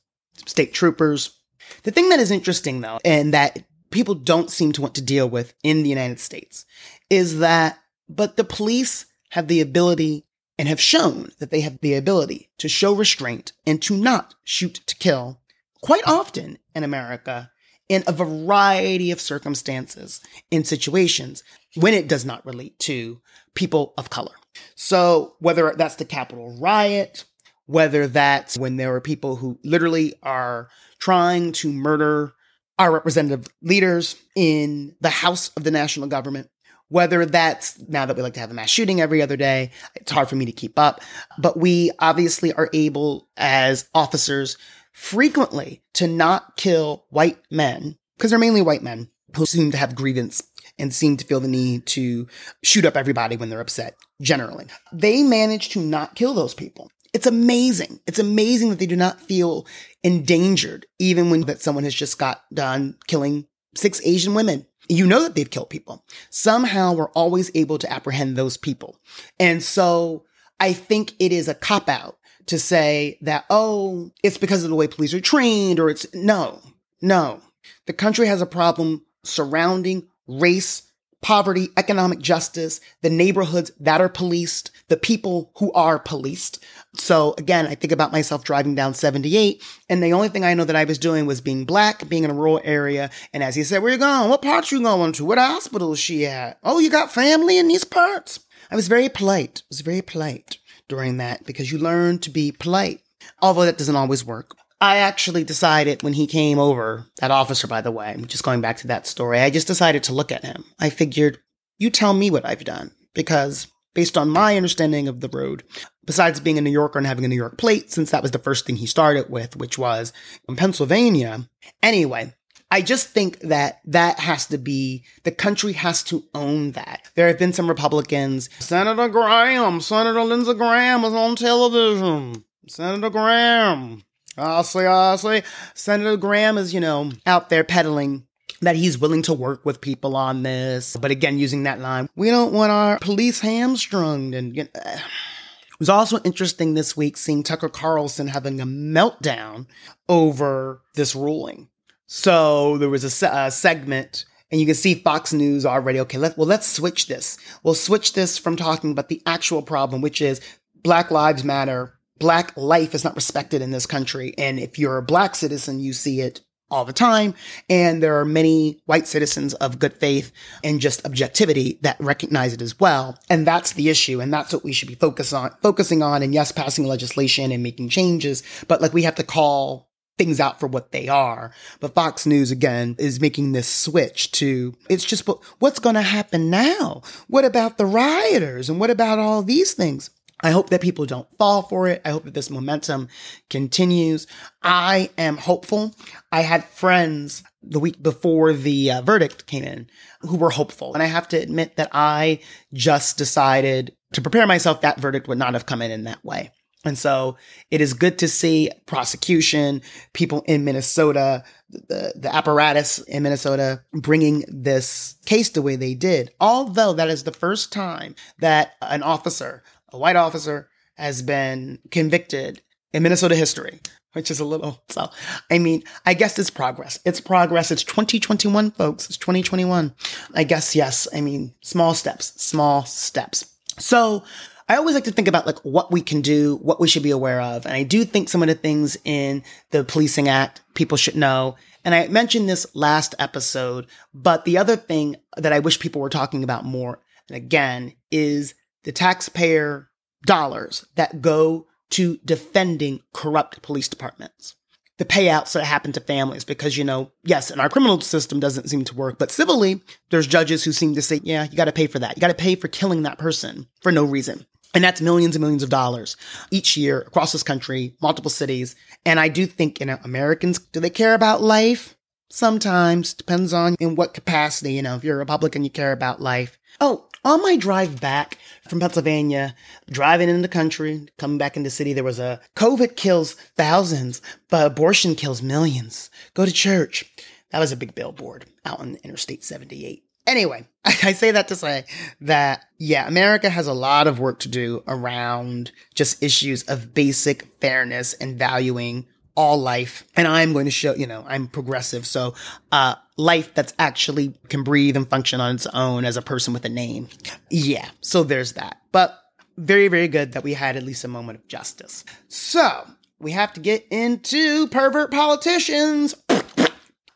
state 0.45 0.73
troopers. 0.73 1.37
The 1.83 1.91
thing 1.91 2.09
that 2.09 2.19
is 2.19 2.31
interesting 2.31 2.81
though, 2.81 2.99
and 3.03 3.33
that 3.33 3.63
people 3.89 4.15
don't 4.15 4.51
seem 4.51 4.71
to 4.73 4.81
want 4.81 4.95
to 4.95 5.01
deal 5.01 5.29
with 5.29 5.53
in 5.63 5.83
the 5.83 5.89
United 5.89 6.19
States 6.19 6.65
is 7.09 7.39
that, 7.39 7.79
but 8.09 8.37
the 8.37 8.43
police 8.43 9.05
have 9.29 9.47
the 9.47 9.61
ability 9.61 10.25
and 10.57 10.67
have 10.67 10.81
shown 10.81 11.31
that 11.39 11.51
they 11.51 11.61
have 11.61 11.79
the 11.81 11.93
ability 11.93 12.49
to 12.57 12.67
show 12.67 12.93
restraint 12.93 13.53
and 13.65 13.81
to 13.83 13.95
not 13.95 14.35
shoot 14.43 14.75
to 14.87 14.95
kill 14.95 15.39
quite 15.81 16.07
often 16.07 16.57
in 16.73 16.83
America 16.83 17.51
in 17.89 18.03
a 18.07 18.11
variety 18.11 19.11
of 19.11 19.21
circumstances 19.21 20.19
in 20.51 20.63
situations 20.63 21.43
when 21.75 21.93
it 21.93 22.07
does 22.07 22.25
not 22.25 22.45
relate 22.45 22.77
to 22.79 23.21
people 23.53 23.93
of 23.97 24.09
color. 24.09 24.33
So 24.75 25.35
whether 25.39 25.73
that's 25.77 25.95
the 25.95 26.05
Capitol 26.05 26.57
riot, 26.59 27.25
whether 27.67 28.07
that's 28.07 28.57
when 28.57 28.77
there 28.77 28.93
are 28.95 29.01
people 29.01 29.35
who 29.35 29.59
literally 29.63 30.13
are 30.23 30.69
trying 30.99 31.51
to 31.51 31.71
murder 31.71 32.33
our 32.79 32.91
representative 32.91 33.47
leaders 33.61 34.15
in 34.35 34.95
the 35.01 35.09
House 35.09 35.49
of 35.55 35.63
the 35.63 35.71
national 35.71 36.07
government, 36.07 36.49
whether 36.89 37.25
that's 37.25 37.77
now 37.87 38.05
that 38.05 38.15
we 38.15 38.23
like 38.23 38.33
to 38.33 38.39
have 38.39 38.51
a 38.51 38.53
mass 38.53 38.69
shooting 38.69 39.01
every 39.01 39.21
other 39.21 39.35
day, 39.35 39.71
it's 39.95 40.11
hard 40.11 40.29
for 40.29 40.35
me 40.35 40.45
to 40.45 40.51
keep 40.51 40.79
up. 40.79 41.01
But 41.37 41.57
we 41.59 41.91
obviously 41.99 42.53
are 42.53 42.69
able 42.73 43.27
as 43.35 43.89
officers 43.93 44.57
frequently 44.93 45.81
to 45.93 46.07
not 46.07 46.55
kill 46.55 47.05
white 47.09 47.39
men, 47.51 47.97
because 48.17 48.31
they're 48.31 48.39
mainly 48.39 48.61
white 48.61 48.83
men 48.83 49.09
who 49.35 49.45
seem 49.45 49.71
to 49.71 49.77
have 49.77 49.95
grievance 49.95 50.41
and 50.79 50.93
seem 50.93 51.17
to 51.17 51.25
feel 51.25 51.39
the 51.39 51.47
need 51.47 51.85
to 51.87 52.27
shoot 52.63 52.85
up 52.85 52.95
everybody 52.95 53.35
when 53.35 53.49
they're 53.49 53.59
upset, 53.59 53.95
generally. 54.21 54.65
They 54.93 55.23
manage 55.23 55.69
to 55.69 55.79
not 55.79 56.15
kill 56.15 56.33
those 56.33 56.53
people. 56.53 56.89
It's 57.13 57.27
amazing. 57.27 57.99
It's 58.05 58.19
amazing 58.19 58.69
that 58.69 58.79
they 58.79 58.85
do 58.85 58.95
not 58.95 59.21
feel 59.21 59.65
endangered, 60.03 60.85
even 60.99 61.29
when 61.29 61.41
that 61.41 61.61
someone 61.61 61.83
has 61.83 61.95
just 61.95 62.19
got 62.19 62.43
done 62.53 62.97
killing 63.07 63.47
six 63.75 64.01
Asian 64.05 64.33
women. 64.33 64.65
You 64.89 65.05
know 65.05 65.23
that 65.23 65.35
they've 65.35 65.49
killed 65.49 65.69
people. 65.69 66.05
Somehow 66.29 66.93
we're 66.93 67.11
always 67.11 67.51
able 67.55 67.77
to 67.79 67.91
apprehend 67.91 68.35
those 68.35 68.57
people. 68.57 68.97
And 69.39 69.61
so 69.61 70.25
I 70.59 70.73
think 70.73 71.13
it 71.19 71.31
is 71.31 71.47
a 71.47 71.53
cop 71.53 71.89
out 71.89 72.17
to 72.47 72.57
say 72.57 73.17
that, 73.21 73.45
oh, 73.49 74.11
it's 74.23 74.37
because 74.37 74.63
of 74.63 74.69
the 74.69 74.75
way 74.75 74.87
police 74.87 75.13
are 75.13 75.19
trained 75.19 75.79
or 75.79 75.89
it's 75.89 76.07
no, 76.13 76.61
no. 77.01 77.41
The 77.85 77.93
country 77.93 78.27
has 78.27 78.41
a 78.41 78.45
problem 78.45 79.05
surrounding 79.23 80.07
race 80.27 80.86
poverty, 81.21 81.69
economic 81.77 82.19
justice, 82.19 82.79
the 83.01 83.09
neighborhoods 83.09 83.71
that 83.79 84.01
are 84.01 84.09
policed, 84.09 84.71
the 84.87 84.97
people 84.97 85.51
who 85.57 85.71
are 85.73 85.99
policed. 85.99 86.63
So 86.95 87.33
again, 87.37 87.67
I 87.67 87.75
think 87.75 87.91
about 87.91 88.11
myself 88.11 88.43
driving 88.43 88.75
down 88.75 88.93
78 88.93 89.63
and 89.89 90.01
the 90.01 90.13
only 90.13 90.29
thing 90.29 90.45
I 90.45 90.53
know 90.53 90.63
that 90.63 90.75
I 90.75 90.83
was 90.83 90.97
doing 90.97 91.25
was 91.25 91.41
being 91.41 91.65
black, 91.65 92.07
being 92.07 92.23
in 92.23 92.31
a 92.31 92.35
rural 92.35 92.61
area. 92.63 93.09
And 93.33 93.43
as 93.43 93.55
he 93.55 93.63
said, 93.63 93.81
where 93.81 93.91
you 93.91 93.97
going? 93.97 94.29
What 94.29 94.41
parts 94.41 94.71
you 94.71 94.81
going 94.81 95.11
to? 95.13 95.25
What 95.25 95.37
hospital 95.37 95.93
is 95.93 95.99
she 95.99 96.25
at? 96.25 96.59
Oh, 96.63 96.79
you 96.79 96.89
got 96.89 97.11
family 97.11 97.57
in 97.57 97.67
these 97.67 97.83
parts? 97.83 98.39
I 98.71 98.75
was 98.75 98.87
very 98.87 99.09
polite. 99.09 99.63
I 99.63 99.67
was 99.69 99.81
very 99.81 100.01
polite 100.01 100.57
during 100.87 101.17
that 101.17 101.45
because 101.45 101.71
you 101.71 101.77
learn 101.77 102.19
to 102.19 102.29
be 102.29 102.51
polite. 102.51 103.01
Although 103.41 103.65
that 103.65 103.77
doesn't 103.77 103.95
always 103.95 104.25
work. 104.25 104.55
I 104.79 104.97
actually 104.97 105.43
decided 105.43 106.03
when 106.03 106.13
he 106.13 106.27
came 106.27 106.59
over, 106.59 107.07
that 107.19 107.31
officer, 107.31 107.67
by 107.67 107.81
the 107.81 107.91
way, 107.91 108.15
just 108.27 108.43
going 108.43 108.61
back 108.61 108.77
to 108.77 108.87
that 108.87 109.07
story, 109.07 109.39
I 109.39 109.49
just 109.49 109.67
decided 109.67 110.03
to 110.03 110.13
look 110.13 110.31
at 110.31 110.45
him. 110.45 110.65
I 110.79 110.89
figured, 110.89 111.39
you 111.79 111.89
tell 111.89 112.13
me 112.13 112.29
what 112.29 112.45
I've 112.45 112.63
done. 112.63 112.91
Because 113.13 113.67
based 113.95 114.15
on 114.15 114.29
my 114.29 114.55
understanding 114.55 115.07
of 115.07 115.21
the 115.21 115.29
road, 115.29 115.63
besides 116.05 116.39
being 116.39 116.59
a 116.59 116.61
New 116.61 116.69
Yorker 116.69 116.99
and 116.99 117.07
having 117.07 117.25
a 117.25 117.27
New 117.27 117.35
York 117.35 117.57
plate, 117.57 117.91
since 117.91 118.11
that 118.11 118.21
was 118.21 118.29
the 118.29 118.37
first 118.37 118.67
thing 118.67 118.75
he 118.75 118.85
started 118.85 119.31
with, 119.31 119.55
which 119.55 119.79
was 119.79 120.13
in 120.47 120.55
Pennsylvania. 120.55 121.49
Anyway, 121.81 122.31
I 122.69 122.83
just 122.83 123.07
think 123.07 123.39
that 123.39 123.79
that 123.85 124.19
has 124.19 124.45
to 124.47 124.59
be, 124.59 125.03
the 125.23 125.31
country 125.31 125.73
has 125.73 126.03
to 126.03 126.23
own 126.35 126.73
that. 126.73 127.09
There 127.15 127.27
have 127.27 127.39
been 127.39 127.53
some 127.53 127.67
Republicans. 127.67 128.51
Senator 128.59 129.09
Graham, 129.09 129.81
Senator 129.81 130.21
Lindsey 130.23 130.53
Graham 130.53 131.01
was 131.01 131.13
on 131.13 131.35
television. 131.35 132.43
Senator 132.67 133.09
Graham. 133.09 134.03
Honestly, 134.37 134.85
honestly, 134.85 135.43
Senator 135.73 136.17
Graham 136.17 136.57
is, 136.57 136.73
you 136.73 136.79
know, 136.79 137.11
out 137.25 137.49
there 137.49 137.63
peddling 137.63 138.25
that 138.61 138.75
he's 138.75 138.97
willing 138.97 139.21
to 139.23 139.33
work 139.33 139.65
with 139.65 139.81
people 139.81 140.15
on 140.15 140.43
this. 140.43 140.95
But 140.99 141.11
again, 141.11 141.37
using 141.37 141.63
that 141.63 141.79
line, 141.79 142.09
we 142.15 142.29
don't 142.29 142.53
want 142.53 142.71
our 142.71 142.97
police 142.99 143.39
hamstrung. 143.39 144.33
And 144.33 144.55
you 144.55 144.63
know, 144.63 144.69
it 144.83 145.79
was 145.79 145.89
also 145.89 146.19
interesting 146.19 146.73
this 146.73 146.95
week 146.97 147.17
seeing 147.17 147.43
Tucker 147.43 147.69
Carlson 147.69 148.27
having 148.27 148.59
a 148.59 148.65
meltdown 148.65 149.67
over 150.09 150.81
this 150.95 151.15
ruling. 151.15 151.69
So 152.07 152.77
there 152.77 152.89
was 152.89 153.03
a, 153.03 153.09
se- 153.09 153.29
a 153.31 153.51
segment 153.51 154.25
And 154.49 154.61
you 154.61 154.65
can 154.65 154.75
see 154.75 154.95
Fox 154.95 155.33
News 155.33 155.65
already. 155.65 155.99
Okay, 155.99 156.17
let, 156.17 156.37
well, 156.37 156.47
let's 156.47 156.65
switch 156.67 157.07
this. 157.07 157.37
We'll 157.63 157.73
switch 157.73 158.13
this 158.13 158.37
from 158.37 158.55
talking 158.55 158.91
about 158.91 159.09
the 159.09 159.21
actual 159.25 159.61
problem, 159.61 160.01
which 160.01 160.21
is 160.21 160.39
Black 160.83 161.11
Lives 161.11 161.43
Matter. 161.43 161.96
Black 162.19 162.55
life 162.57 162.93
is 162.93 163.03
not 163.03 163.15
respected 163.15 163.61
in 163.61 163.71
this 163.71 163.85
country. 163.85 164.33
And 164.37 164.59
if 164.59 164.77
you're 164.79 164.97
a 164.97 165.03
black 165.03 165.35
citizen, 165.35 165.79
you 165.79 165.93
see 165.93 166.21
it 166.21 166.41
all 166.69 166.85
the 166.85 166.93
time. 166.93 167.33
And 167.69 168.03
there 168.03 168.19
are 168.19 168.25
many 168.25 168.81
white 168.85 169.07
citizens 169.07 169.53
of 169.55 169.79
good 169.79 169.93
faith 169.93 170.31
and 170.63 170.79
just 170.79 171.05
objectivity 171.05 171.79
that 171.81 171.99
recognize 171.99 172.53
it 172.53 172.61
as 172.61 172.79
well. 172.79 173.17
And 173.29 173.47
that's 173.47 173.73
the 173.73 173.89
issue. 173.89 174.19
And 174.19 174.33
that's 174.33 174.53
what 174.53 174.63
we 174.63 174.73
should 174.73 174.89
be 174.89 174.95
focus 174.95 175.33
on, 175.33 175.51
focusing 175.61 176.03
on. 176.03 176.23
And 176.23 176.33
yes, 176.33 176.51
passing 176.51 176.85
legislation 176.85 177.51
and 177.51 177.63
making 177.63 177.89
changes, 177.89 178.43
but 178.67 178.81
like 178.81 178.93
we 178.93 179.03
have 179.03 179.15
to 179.15 179.23
call 179.23 179.87
things 180.17 180.39
out 180.39 180.59
for 180.59 180.67
what 180.67 180.91
they 180.91 181.07
are. 181.07 181.51
But 181.79 181.93
Fox 181.93 182.25
News 182.25 182.51
again 182.51 182.95
is 182.97 183.21
making 183.21 183.51
this 183.51 183.67
switch 183.67 184.31
to 184.33 184.73
it's 184.89 185.05
just 185.05 185.29
what's 185.59 185.79
going 185.79 185.95
to 185.95 186.01
happen 186.01 186.49
now? 186.49 187.03
What 187.27 187.45
about 187.45 187.77
the 187.77 187.85
rioters? 187.85 188.69
And 188.69 188.79
what 188.79 188.89
about 188.89 189.19
all 189.19 189.43
these 189.43 189.73
things? 189.73 190.09
I 190.41 190.51
hope 190.51 190.69
that 190.69 190.81
people 190.81 191.05
don't 191.05 191.31
fall 191.37 191.63
for 191.63 191.87
it. 191.87 192.01
I 192.05 192.11
hope 192.11 192.25
that 192.25 192.33
this 192.33 192.49
momentum 192.49 193.07
continues. 193.49 194.27
I 194.61 195.09
am 195.17 195.37
hopeful. 195.37 195.95
I 196.31 196.41
had 196.41 196.63
friends 196.65 197.43
the 197.63 197.79
week 197.79 198.01
before 198.01 198.53
the 198.53 198.91
uh, 198.91 199.01
verdict 199.01 199.47
came 199.47 199.63
in 199.63 199.89
who 200.21 200.37
were 200.37 200.51
hopeful. 200.51 200.93
And 200.93 201.01
I 201.01 201.07
have 201.07 201.27
to 201.29 201.37
admit 201.37 201.75
that 201.77 201.89
I 201.91 202.39
just 202.73 203.17
decided 203.17 203.95
to 204.13 204.21
prepare 204.21 204.47
myself 204.47 204.81
that 204.81 204.99
verdict 204.99 205.27
would 205.27 205.39
not 205.39 205.53
have 205.53 205.65
come 205.65 205.81
in 205.81 205.91
in 205.91 206.03
that 206.03 206.23
way. 206.23 206.51
And 206.85 206.97
so 206.97 207.37
it 207.71 207.81
is 207.81 207.93
good 207.93 208.19
to 208.19 208.27
see 208.27 208.69
prosecution, 208.85 209.81
people 210.13 210.43
in 210.47 210.63
Minnesota, 210.63 211.43
the, 211.69 212.13
the 212.15 212.33
apparatus 212.33 212.99
in 212.99 213.23
Minnesota 213.23 213.83
bringing 213.93 214.45
this 214.47 215.15
case 215.25 215.49
the 215.49 215.61
way 215.61 215.75
they 215.75 215.95
did. 215.95 216.31
Although 216.39 216.93
that 216.93 217.09
is 217.09 217.23
the 217.23 217.33
first 217.33 217.73
time 217.73 218.15
that 218.39 218.73
an 218.81 219.03
officer 219.03 219.63
a 219.91 219.97
white 219.97 220.15
officer 220.15 220.69
has 220.95 221.21
been 221.21 221.79
convicted 221.91 222.61
in 222.93 223.03
Minnesota 223.03 223.35
history, 223.35 223.79
which 224.13 224.31
is 224.31 224.39
a 224.39 224.45
little 224.45 224.83
so. 224.89 225.09
I 225.51 225.59
mean, 225.59 225.83
I 226.05 226.13
guess 226.13 226.37
it's 226.39 226.49
progress. 226.49 226.99
It's 227.05 227.21
progress. 227.21 227.71
It's 227.71 227.83
2021, 227.83 228.71
folks. 228.71 229.07
It's 229.07 229.17
2021. 229.17 229.93
I 230.33 230.43
guess, 230.43 230.75
yes. 230.75 231.07
I 231.13 231.21
mean, 231.21 231.53
small 231.61 231.93
steps, 231.93 232.41
small 232.41 232.85
steps. 232.85 233.53
So, 233.79 234.23
I 234.69 234.75
always 234.75 234.95
like 234.95 235.05
to 235.05 235.11
think 235.11 235.29
about 235.29 235.45
like 235.45 235.59
what 235.59 235.93
we 235.93 236.01
can 236.01 236.19
do, 236.19 236.57
what 236.57 236.79
we 236.79 236.89
should 236.89 237.03
be 237.03 237.11
aware 237.11 237.39
of. 237.39 237.65
And 237.65 237.73
I 237.73 237.83
do 237.83 238.03
think 238.03 238.27
some 238.27 238.41
of 238.41 238.49
the 238.49 238.55
things 238.55 238.97
in 239.05 239.43
the 239.71 239.85
Policing 239.85 240.27
Act 240.27 240.61
people 240.73 240.97
should 240.97 241.15
know. 241.15 241.55
And 241.85 241.95
I 241.95 242.07
mentioned 242.09 242.49
this 242.49 242.67
last 242.75 243.15
episode, 243.17 243.87
but 244.13 244.43
the 244.43 244.57
other 244.57 244.75
thing 244.75 245.15
that 245.37 245.53
I 245.53 245.59
wish 245.59 245.79
people 245.79 246.01
were 246.01 246.09
talking 246.09 246.43
about 246.43 246.65
more, 246.65 246.99
and 247.29 247.37
again, 247.37 247.93
is 248.11 248.55
the 248.87 248.93
taxpayer 248.93 249.89
dollars 250.25 250.85
that 250.95 251.21
go 251.21 251.67
to 251.89 252.17
defending 252.23 253.01
corrupt 253.13 253.61
police 253.61 253.89
departments. 253.89 254.55
The 254.97 255.03
payouts 255.03 255.51
that 255.51 255.65
happen 255.65 255.91
to 255.91 255.99
families, 255.99 256.45
because, 256.45 256.77
you 256.77 256.85
know, 256.85 257.11
yes, 257.25 257.51
and 257.51 257.59
our 257.59 257.67
criminal 257.67 257.99
system 257.99 258.39
doesn't 258.39 258.69
seem 258.69 258.85
to 258.85 258.95
work, 258.95 259.19
but 259.19 259.29
civilly, 259.29 259.81
there's 260.09 260.25
judges 260.25 260.63
who 260.63 260.71
seem 260.71 260.95
to 260.95 261.01
say, 261.01 261.19
yeah, 261.21 261.43
you 261.51 261.57
got 261.57 261.65
to 261.65 261.73
pay 261.73 261.87
for 261.87 261.99
that. 261.99 262.15
You 262.15 262.21
got 262.21 262.29
to 262.29 262.33
pay 262.33 262.55
for 262.55 262.69
killing 262.69 263.03
that 263.03 263.17
person 263.17 263.67
for 263.81 263.91
no 263.91 264.05
reason. 264.05 264.45
And 264.73 264.85
that's 264.85 265.01
millions 265.01 265.35
and 265.35 265.41
millions 265.41 265.63
of 265.63 265.69
dollars 265.69 266.15
each 266.49 266.77
year 266.77 267.01
across 267.01 267.33
this 267.33 267.43
country, 267.43 267.93
multiple 268.01 268.31
cities. 268.31 268.73
And 269.05 269.19
I 269.19 269.27
do 269.27 269.45
think, 269.45 269.81
you 269.81 269.85
know, 269.85 269.99
Americans, 270.05 270.59
do 270.59 270.79
they 270.79 270.89
care 270.89 271.13
about 271.13 271.41
life? 271.41 271.96
Sometimes. 272.29 273.13
Depends 273.13 273.53
on 273.53 273.75
in 273.79 273.95
what 273.95 274.13
capacity. 274.13 274.73
You 274.73 274.81
know, 274.81 274.95
if 274.95 275.03
you're 275.03 275.15
a 275.15 275.19
Republican, 275.19 275.63
you 275.63 275.69
care 275.69 275.91
about 275.91 276.21
life. 276.21 276.57
Oh, 276.79 277.07
on 277.25 277.41
my 277.41 277.55
drive 277.55 277.99
back 277.99 278.37
from 278.69 278.79
Pennsylvania, 278.79 279.55
driving 279.89 280.29
in 280.29 280.41
the 280.41 280.47
country, 280.47 281.07
coming 281.17 281.37
back 281.37 281.57
into 281.57 281.67
the 281.67 281.71
city, 281.71 281.93
there 281.93 282.03
was 282.03 282.19
a 282.19 282.39
COVID 282.55 282.95
kills 282.95 283.33
thousands, 283.33 284.21
but 284.49 284.67
abortion 284.67 285.15
kills 285.15 285.41
millions. 285.41 286.09
Go 286.33 286.45
to 286.45 286.51
church. 286.51 287.11
That 287.51 287.59
was 287.59 287.71
a 287.71 287.77
big 287.77 287.95
billboard 287.95 288.45
out 288.65 288.79
on 288.79 288.97
Interstate 289.03 289.43
78. 289.43 290.03
Anyway, 290.27 290.67
I 290.85 291.13
say 291.13 291.31
that 291.31 291.47
to 291.47 291.55
say 291.55 291.85
that, 292.21 292.65
yeah, 292.77 293.07
America 293.07 293.49
has 293.49 293.67
a 293.67 293.73
lot 293.73 294.07
of 294.07 294.19
work 294.19 294.39
to 294.39 294.49
do 294.49 294.83
around 294.87 295.71
just 295.95 296.21
issues 296.21 296.63
of 296.63 296.93
basic 296.93 297.43
fairness 297.61 298.13
and 298.13 298.37
valuing 298.37 299.05
all 299.37 299.57
life. 299.57 300.03
And 300.17 300.27
I'm 300.27 300.51
going 300.51 300.65
to 300.65 300.71
show, 300.71 300.93
you 300.95 301.07
know, 301.07 301.23
I'm 301.27 301.47
progressive. 301.47 302.05
So, 302.05 302.33
uh, 302.73 302.95
life 303.17 303.53
that's 303.53 303.73
actually 303.79 304.33
can 304.49 304.63
breathe 304.63 304.97
and 304.97 305.09
function 305.09 305.39
on 305.39 305.55
its 305.55 305.67
own 305.67 306.05
as 306.05 306.17
a 306.17 306.21
person 306.21 306.53
with 306.53 306.65
a 306.65 306.69
name. 306.69 307.07
Yeah. 307.49 307.89
So 308.01 308.23
there's 308.23 308.53
that. 308.53 308.81
But 308.91 309.17
very, 309.57 309.87
very 309.87 310.07
good 310.07 310.33
that 310.33 310.43
we 310.43 310.53
had 310.53 310.75
at 310.75 310.83
least 310.83 311.03
a 311.03 311.07
moment 311.07 311.39
of 311.39 311.47
justice. 311.47 312.03
So 312.27 312.87
we 313.19 313.31
have 313.31 313.53
to 313.53 313.59
get 313.59 313.87
into 313.89 314.67
pervert 314.67 315.11
politicians. 315.11 316.15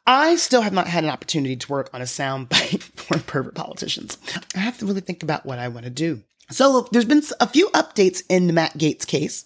I 0.07 0.35
still 0.35 0.61
have 0.61 0.73
not 0.73 0.87
had 0.87 1.03
an 1.03 1.09
opportunity 1.09 1.55
to 1.55 1.71
work 1.71 1.89
on 1.93 2.01
a 2.01 2.05
soundbite 2.05 2.81
for 2.95 3.19
pervert 3.19 3.55
politicians. 3.55 4.17
I 4.55 4.59
have 4.59 4.77
to 4.79 4.85
really 4.85 5.01
think 5.01 5.21
about 5.23 5.45
what 5.45 5.59
I 5.59 5.67
want 5.67 5.85
to 5.85 5.91
do. 5.91 6.23
So 6.49 6.87
there's 6.91 7.05
been 7.05 7.23
a 7.39 7.47
few 7.47 7.69
updates 7.69 8.23
in 8.27 8.47
the 8.47 8.53
Matt 8.53 8.73
Gaetz 8.73 9.05
case. 9.05 9.45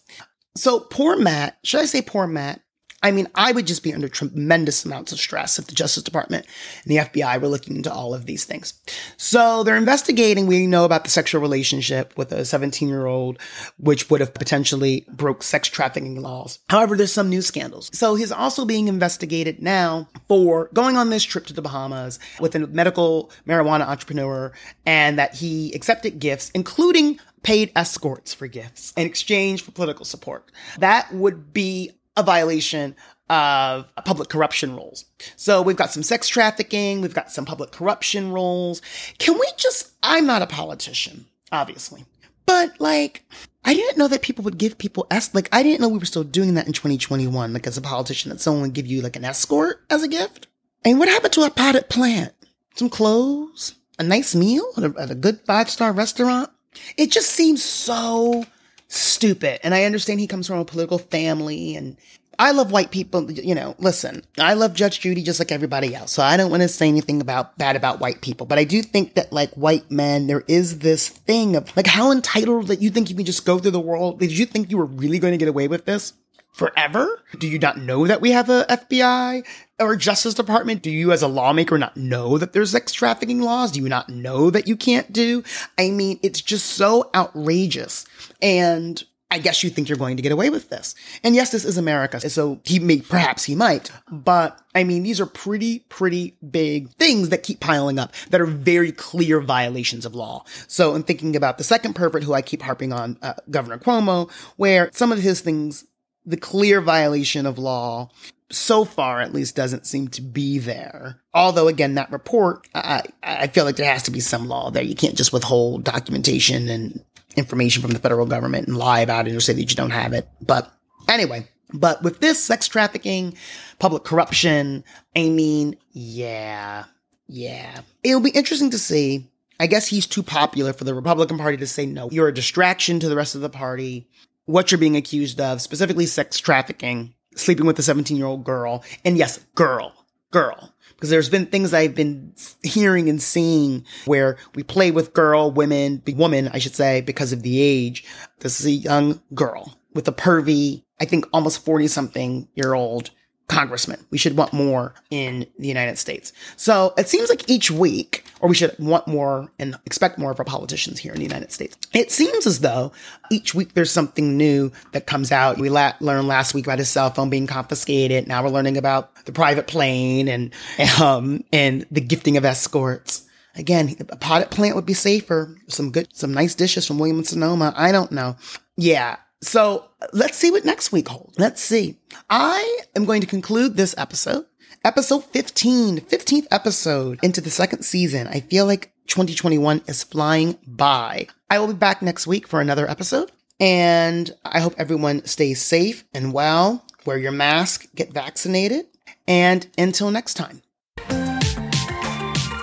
So 0.55 0.79
poor 0.79 1.17
Matt, 1.17 1.57
should 1.63 1.81
I 1.81 1.85
say 1.85 2.01
poor 2.01 2.27
Matt? 2.27 2.61
I 3.05 3.11
mean, 3.11 3.27
I 3.35 3.51
would 3.51 3.67
just 3.67 3.83
be 3.83 3.93
under 3.93 4.09
tremendous 4.09 4.83
amounts 4.83 5.11
of 5.11 5.19
stress 5.19 5.59
if 5.59 5.67
the 5.67 5.75
Justice 5.75 6.01
Department 6.01 6.47
and 6.83 6.91
the 6.91 6.97
FBI 6.97 7.39
were 7.39 7.47
looking 7.47 7.75
into 7.75 7.93
all 7.93 8.15
of 8.15 8.25
these 8.25 8.45
things. 8.45 8.73
So 9.15 9.63
they're 9.63 9.77
investigating. 9.77 10.47
We 10.47 10.65
know 10.65 10.85
about 10.85 11.03
the 11.03 11.11
sexual 11.11 11.39
relationship 11.39 12.17
with 12.17 12.31
a 12.31 12.43
17 12.43 12.89
year 12.89 13.05
old, 13.05 13.37
which 13.77 14.09
would 14.09 14.21
have 14.21 14.33
potentially 14.33 15.05
broke 15.07 15.43
sex 15.43 15.67
trafficking 15.67 16.19
laws. 16.19 16.57
However, 16.67 16.97
there's 16.97 17.13
some 17.13 17.29
new 17.29 17.43
scandals. 17.43 17.91
So 17.93 18.15
he's 18.15 18.31
also 18.31 18.65
being 18.65 18.87
investigated 18.87 19.61
now 19.61 20.09
for 20.27 20.71
going 20.73 20.97
on 20.97 21.11
this 21.11 21.23
trip 21.23 21.45
to 21.45 21.53
the 21.53 21.61
Bahamas 21.61 22.17
with 22.39 22.55
a 22.55 22.59
medical 22.61 23.29
marijuana 23.47 23.85
entrepreneur 23.85 24.51
and 24.87 25.19
that 25.19 25.35
he 25.35 25.71
accepted 25.73 26.17
gifts, 26.17 26.49
including 26.55 27.19
paid 27.43 27.71
escorts 27.75 28.33
for 28.33 28.47
gifts 28.47 28.93
in 28.97 29.05
exchange 29.05 29.61
for 29.61 29.69
political 29.69 30.05
support. 30.05 30.49
That 30.79 31.13
would 31.13 31.53
be 31.53 31.91
a 32.17 32.23
violation 32.23 32.95
of 33.29 33.91
public 34.05 34.29
corruption 34.29 34.75
rules. 34.75 35.05
So 35.35 35.61
we've 35.61 35.75
got 35.75 35.91
some 35.91 36.03
sex 36.03 36.27
trafficking, 36.27 37.01
we've 37.01 37.13
got 37.13 37.31
some 37.31 37.45
public 37.45 37.71
corruption 37.71 38.31
rules. 38.31 38.81
Can 39.17 39.33
we 39.35 39.47
just, 39.57 39.93
I'm 40.03 40.27
not 40.27 40.41
a 40.41 40.47
politician, 40.47 41.25
obviously, 41.51 42.05
but 42.45 42.79
like, 42.79 43.23
I 43.63 43.73
didn't 43.73 43.97
know 43.97 44.07
that 44.07 44.21
people 44.21 44.43
would 44.43 44.59
give 44.59 44.77
people 44.77 45.07
es- 45.09 45.33
like 45.33 45.49
I 45.51 45.63
didn't 45.63 45.81
know 45.81 45.89
we 45.89 45.97
were 45.97 46.05
still 46.05 46.23
doing 46.23 46.53
that 46.53 46.67
in 46.67 46.73
2021. 46.73 47.51
Like 47.51 47.65
as 47.65 47.77
a 47.77 47.81
politician, 47.81 48.29
that 48.29 48.39
someone 48.39 48.61
would 48.61 48.73
give 48.73 48.85
you 48.85 49.01
like 49.01 49.15
an 49.15 49.25
escort 49.25 49.83
as 49.89 50.03
a 50.03 50.07
gift. 50.07 50.47
And 50.83 50.99
what 50.99 51.09
happened 51.09 51.33
to 51.33 51.41
a 51.41 51.49
potted 51.49 51.89
plant? 51.89 52.31
Some 52.75 52.89
clothes, 52.89 53.73
a 53.97 54.03
nice 54.03 54.35
meal 54.35 54.65
at 54.77 54.83
a, 54.83 54.93
at 54.99 55.09
a 55.09 55.15
good 55.15 55.39
five 55.47 55.69
star 55.69 55.91
restaurant. 55.91 56.51
It 56.95 57.09
just 57.09 57.31
seems 57.31 57.63
so 57.63 58.45
stupid. 58.87 59.59
And 59.63 59.73
I 59.73 59.83
understand 59.83 60.19
he 60.19 60.27
comes 60.27 60.47
from 60.47 60.59
a 60.59 60.65
political 60.65 60.97
family 60.97 61.75
and 61.75 61.97
I 62.37 62.51
love 62.51 62.71
white 62.71 62.91
people. 62.91 63.31
You 63.31 63.55
know, 63.55 63.75
listen, 63.79 64.23
I 64.37 64.53
love 64.53 64.73
Judge 64.73 64.99
Judy 64.99 65.23
just 65.23 65.39
like 65.39 65.51
everybody 65.51 65.95
else. 65.95 66.11
So 66.11 66.23
I 66.23 66.37
don't 66.37 66.51
want 66.51 66.63
to 66.63 66.67
say 66.67 66.87
anything 66.87 67.21
about 67.21 67.57
bad 67.57 67.75
about 67.75 67.99
white 67.99 68.21
people, 68.21 68.45
but 68.45 68.59
I 68.59 68.63
do 68.63 68.81
think 68.81 69.15
that 69.15 69.31
like 69.31 69.51
white 69.53 69.89
men, 69.89 70.27
there 70.27 70.43
is 70.47 70.79
this 70.79 71.07
thing 71.07 71.55
of 71.55 71.75
like 71.75 71.87
how 71.87 72.11
entitled 72.11 72.67
that 72.67 72.81
you 72.81 72.89
think 72.89 73.09
you 73.09 73.15
can 73.15 73.25
just 73.25 73.45
go 73.45 73.59
through 73.59 73.71
the 73.71 73.79
world. 73.79 74.19
Did 74.19 74.37
you 74.37 74.45
think 74.45 74.69
you 74.69 74.77
were 74.77 74.85
really 74.85 75.19
going 75.19 75.33
to 75.33 75.37
get 75.37 75.47
away 75.47 75.67
with 75.67 75.85
this? 75.85 76.13
Forever? 76.55 77.21
Do 77.37 77.49
you 77.49 77.59
not 77.59 77.79
know 77.79 78.07
that 78.07 78.21
we 78.21 78.31
have 78.31 78.49
a 78.49 78.65
FBI 78.69 79.45
or 79.77 79.97
Justice 79.97 80.33
Department? 80.33 80.81
Do 80.81 80.89
you 80.89 81.11
as 81.11 81.21
a 81.21 81.27
lawmaker 81.27 81.77
not 81.77 81.97
know 81.97 82.37
that 82.37 82.53
there's 82.53 82.71
sex 82.71 82.93
trafficking 82.93 83.41
laws? 83.41 83.73
Do 83.73 83.81
you 83.81 83.89
not 83.89 84.07
know 84.07 84.49
that 84.49 84.65
you 84.65 84.77
can't 84.77 85.11
do? 85.11 85.43
I 85.77 85.89
mean, 85.89 86.17
it's 86.23 86.39
just 86.39 86.67
so 86.67 87.09
outrageous. 87.13 88.05
And 88.41 89.03
I 89.29 89.39
guess 89.39 89.65
you 89.65 89.69
think 89.69 89.89
you're 89.89 89.97
going 89.97 90.15
to 90.15 90.23
get 90.23 90.31
away 90.31 90.49
with 90.49 90.69
this. 90.69 90.95
And 91.25 91.35
yes, 91.35 91.51
this 91.51 91.65
is 91.65 91.77
America. 91.77 92.21
So 92.29 92.61
he 92.63 92.79
may, 92.79 93.01
perhaps 93.01 93.43
he 93.43 93.53
might, 93.53 93.91
but 94.09 94.57
I 94.73 94.85
mean, 94.85 95.03
these 95.03 95.19
are 95.19 95.25
pretty, 95.25 95.79
pretty 95.89 96.37
big 96.49 96.89
things 96.91 97.27
that 97.29 97.43
keep 97.43 97.59
piling 97.59 97.99
up 97.99 98.13
that 98.29 98.39
are 98.39 98.45
very 98.45 98.93
clear 98.93 99.41
violations 99.41 100.05
of 100.05 100.15
law. 100.15 100.45
So 100.67 100.95
in 100.95 101.03
thinking 101.03 101.35
about 101.35 101.57
the 101.57 101.65
second 101.65 101.95
pervert 101.95 102.23
who 102.23 102.33
I 102.33 102.41
keep 102.41 102.61
harping 102.61 102.93
on, 102.93 103.17
uh, 103.21 103.33
Governor 103.49 103.77
Cuomo, 103.77 104.31
where 104.55 104.89
some 104.93 105.11
of 105.11 105.19
his 105.19 105.41
things, 105.41 105.83
the 106.25 106.37
clear 106.37 106.81
violation 106.81 107.45
of 107.45 107.57
law 107.57 108.09
so 108.51 108.85
far 108.85 109.21
at 109.21 109.33
least 109.33 109.55
doesn't 109.55 109.87
seem 109.87 110.07
to 110.09 110.21
be 110.21 110.59
there. 110.59 111.19
Although 111.33 111.67
again, 111.67 111.95
that 111.95 112.11
report, 112.11 112.67
I, 112.75 113.03
I 113.23 113.47
feel 113.47 113.65
like 113.65 113.75
there 113.75 113.91
has 113.91 114.03
to 114.03 114.11
be 114.11 114.19
some 114.19 114.47
law 114.47 114.69
there. 114.69 114.83
You 114.83 114.95
can't 114.95 115.17
just 115.17 115.33
withhold 115.33 115.83
documentation 115.83 116.69
and 116.69 117.03
information 117.35 117.81
from 117.81 117.91
the 117.91 117.99
federal 117.99 118.25
government 118.25 118.67
and 118.67 118.77
lie 118.77 119.01
about 119.01 119.27
it 119.27 119.35
or 119.35 119.39
say 119.39 119.53
that 119.53 119.69
you 119.69 119.75
don't 119.75 119.89
have 119.89 120.13
it. 120.13 120.27
But 120.41 120.71
anyway, 121.09 121.47
but 121.73 122.03
with 122.03 122.19
this 122.19 122.43
sex 122.43 122.67
trafficking, 122.67 123.35
public 123.79 124.03
corruption, 124.03 124.83
I 125.15 125.29
mean, 125.29 125.75
yeah, 125.91 126.85
Yeah. 127.27 127.81
It'll 128.03 128.21
be 128.21 128.29
interesting 128.29 128.69
to 128.69 128.79
see. 128.79 129.29
I 129.59 129.67
guess 129.67 129.87
he's 129.87 130.05
too 130.05 130.21
popular 130.21 130.73
for 130.73 130.83
the 130.83 130.93
Republican 130.93 131.37
Party 131.37 131.57
to 131.57 131.67
say, 131.67 131.85
no, 131.85 132.09
you're 132.11 132.27
a 132.27 132.33
distraction 132.33 132.99
to 132.99 133.09
the 133.09 133.15
rest 133.15 133.35
of 133.35 133.41
the 133.41 133.49
party. 133.49 134.07
What 134.45 134.71
you're 134.71 134.79
being 134.79 134.95
accused 134.95 135.39
of, 135.39 135.61
specifically 135.61 136.05
sex 136.05 136.37
trafficking, 136.37 137.13
sleeping 137.35 137.65
with 137.65 137.79
a 137.79 137.83
17 137.83 138.17
year 138.17 138.25
old 138.25 138.43
girl. 138.43 138.83
And 139.03 139.17
yes, 139.17 139.39
girl, 139.55 139.93
girl. 140.31 140.73
Because 140.95 141.09
there's 141.09 141.29
been 141.29 141.47
things 141.47 141.73
I've 141.73 141.93
been 141.93 142.33
hearing 142.63 143.09
and 143.09 143.21
seeing 143.21 143.85
where 144.05 144.37
we 144.53 144.63
play 144.63 144.91
with 144.91 145.13
girl, 145.13 145.51
women, 145.51 146.01
woman, 146.07 146.47
I 146.53 146.59
should 146.59 146.75
say, 146.75 147.01
because 147.01 147.33
of 147.33 147.43
the 147.43 147.61
age. 147.61 148.05
This 148.39 148.59
is 148.61 148.65
a 148.65 148.71
young 148.71 149.21
girl 149.33 149.77
with 149.93 150.07
a 150.07 150.13
pervy, 150.13 150.83
I 151.01 151.05
think 151.05 151.25
almost 151.33 151.65
40 151.65 151.87
something 151.87 152.47
year 152.55 152.73
old 152.73 153.11
congressman. 153.47 154.03
We 154.09 154.17
should 154.17 154.35
want 154.35 154.53
more 154.53 154.93
in 155.09 155.45
the 155.59 155.67
United 155.67 155.97
States. 155.97 156.33
So 156.55 156.93
it 156.97 157.07
seems 157.07 157.29
like 157.29 157.49
each 157.49 157.69
week, 157.69 158.25
or 158.39 158.49
we 158.49 158.55
should 158.55 158.75
want 158.79 159.07
more 159.07 159.51
and 159.59 159.75
expect 159.85 160.17
more 160.17 160.31
of 160.31 160.39
our 160.39 160.45
politicians 160.45 160.99
here 160.99 161.13
in 161.13 161.19
the 161.19 161.25
United 161.25 161.51
States. 161.51 161.77
It 161.93 162.11
seems 162.11 162.47
as 162.47 162.61
though 162.61 162.91
each 163.29 163.53
week 163.53 163.73
there's 163.73 163.91
something 163.91 164.37
new 164.37 164.71
that 164.93 165.05
comes 165.05 165.31
out. 165.31 165.57
We 165.57 165.69
la- 165.69 165.93
learned 165.99 166.27
last 166.27 166.53
week 166.53 166.65
about 166.65 166.79
his 166.79 166.89
cell 166.89 167.11
phone 167.11 167.29
being 167.29 167.47
confiscated. 167.47 168.27
Now 168.27 168.43
we're 168.43 168.49
learning 168.49 168.77
about 168.77 169.13
the 169.25 169.31
private 169.31 169.67
plane 169.67 170.27
and, 170.27 170.51
um, 171.01 171.43
and 171.53 171.85
the 171.91 172.01
gifting 172.01 172.37
of 172.37 172.45
escorts. 172.45 173.21
Again, 173.57 173.95
a 174.09 174.17
potted 174.17 174.51
plant 174.51 174.75
would 174.75 174.85
be 174.85 174.93
safer. 174.93 175.55
Some 175.67 175.91
good, 175.91 176.09
some 176.13 176.33
nice 176.33 176.55
dishes 176.55 176.85
from 176.85 176.99
Williams 176.99 177.29
Sonoma. 177.29 177.73
I 177.77 177.93
don't 177.93 178.11
know. 178.11 178.35
Yeah, 178.75 179.15
so 179.41 179.85
let's 180.13 180.37
see 180.37 180.51
what 180.51 180.65
next 180.65 180.91
week 180.91 181.07
holds. 181.07 181.37
Let's 181.37 181.61
see. 181.61 181.97
I 182.29 182.79
am 182.95 183.05
going 183.05 183.21
to 183.21 183.27
conclude 183.27 183.77
this 183.77 183.95
episode, 183.97 184.45
episode 184.83 185.23
15, 185.25 186.01
15th 186.01 186.47
episode 186.51 187.19
into 187.21 187.41
the 187.41 187.49
second 187.49 187.83
season. 187.83 188.27
I 188.27 188.39
feel 188.39 188.65
like 188.65 188.91
2021 189.07 189.81
is 189.87 190.03
flying 190.03 190.57
by. 190.65 191.27
I 191.49 191.59
will 191.59 191.67
be 191.67 191.73
back 191.73 192.01
next 192.01 192.27
week 192.27 192.47
for 192.47 192.61
another 192.61 192.89
episode. 192.89 193.31
And 193.59 194.35
I 194.43 194.59
hope 194.59 194.75
everyone 194.77 195.25
stays 195.25 195.61
safe 195.61 196.03
and 196.13 196.33
well. 196.33 196.85
Wear 197.05 197.17
your 197.17 197.31
mask, 197.31 197.87
get 197.95 198.11
vaccinated. 198.11 198.87
And 199.27 199.67
until 199.77 200.11
next 200.11 200.33
time. 200.33 200.61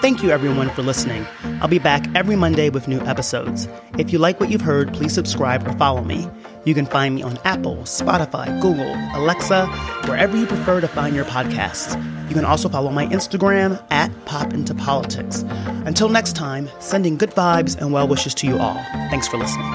Thank 0.02 0.22
you, 0.22 0.30
everyone, 0.30 0.68
for 0.70 0.82
listening. 0.82 1.26
I'll 1.62 1.68
be 1.68 1.78
back 1.78 2.04
every 2.16 2.34
Monday 2.34 2.70
with 2.70 2.88
new 2.88 3.00
episodes. 3.02 3.68
If 3.96 4.12
you 4.12 4.18
like 4.18 4.40
what 4.40 4.50
you've 4.50 4.62
heard, 4.62 4.92
please 4.92 5.14
subscribe 5.14 5.64
or 5.64 5.72
follow 5.74 6.02
me. 6.02 6.28
You 6.64 6.74
can 6.74 6.86
find 6.86 7.14
me 7.14 7.22
on 7.22 7.38
Apple, 7.44 7.76
Spotify, 7.84 8.60
Google, 8.60 8.92
Alexa, 9.14 9.66
wherever 10.08 10.36
you 10.36 10.46
prefer 10.46 10.80
to 10.80 10.88
find 10.88 11.14
your 11.14 11.24
podcasts. 11.24 11.94
You 12.28 12.34
can 12.34 12.44
also 12.44 12.68
follow 12.68 12.90
my 12.90 13.06
Instagram 13.06 13.80
at 13.92 14.10
Pop 14.24 14.52
Into 14.52 14.74
Politics. 14.74 15.44
Until 15.86 16.08
next 16.08 16.34
time, 16.34 16.68
sending 16.80 17.16
good 17.16 17.30
vibes 17.30 17.80
and 17.80 17.92
well 17.92 18.08
wishes 18.08 18.34
to 18.34 18.48
you 18.48 18.58
all. 18.58 18.74
Thanks 19.10 19.28
for 19.28 19.36
listening. 19.36 19.72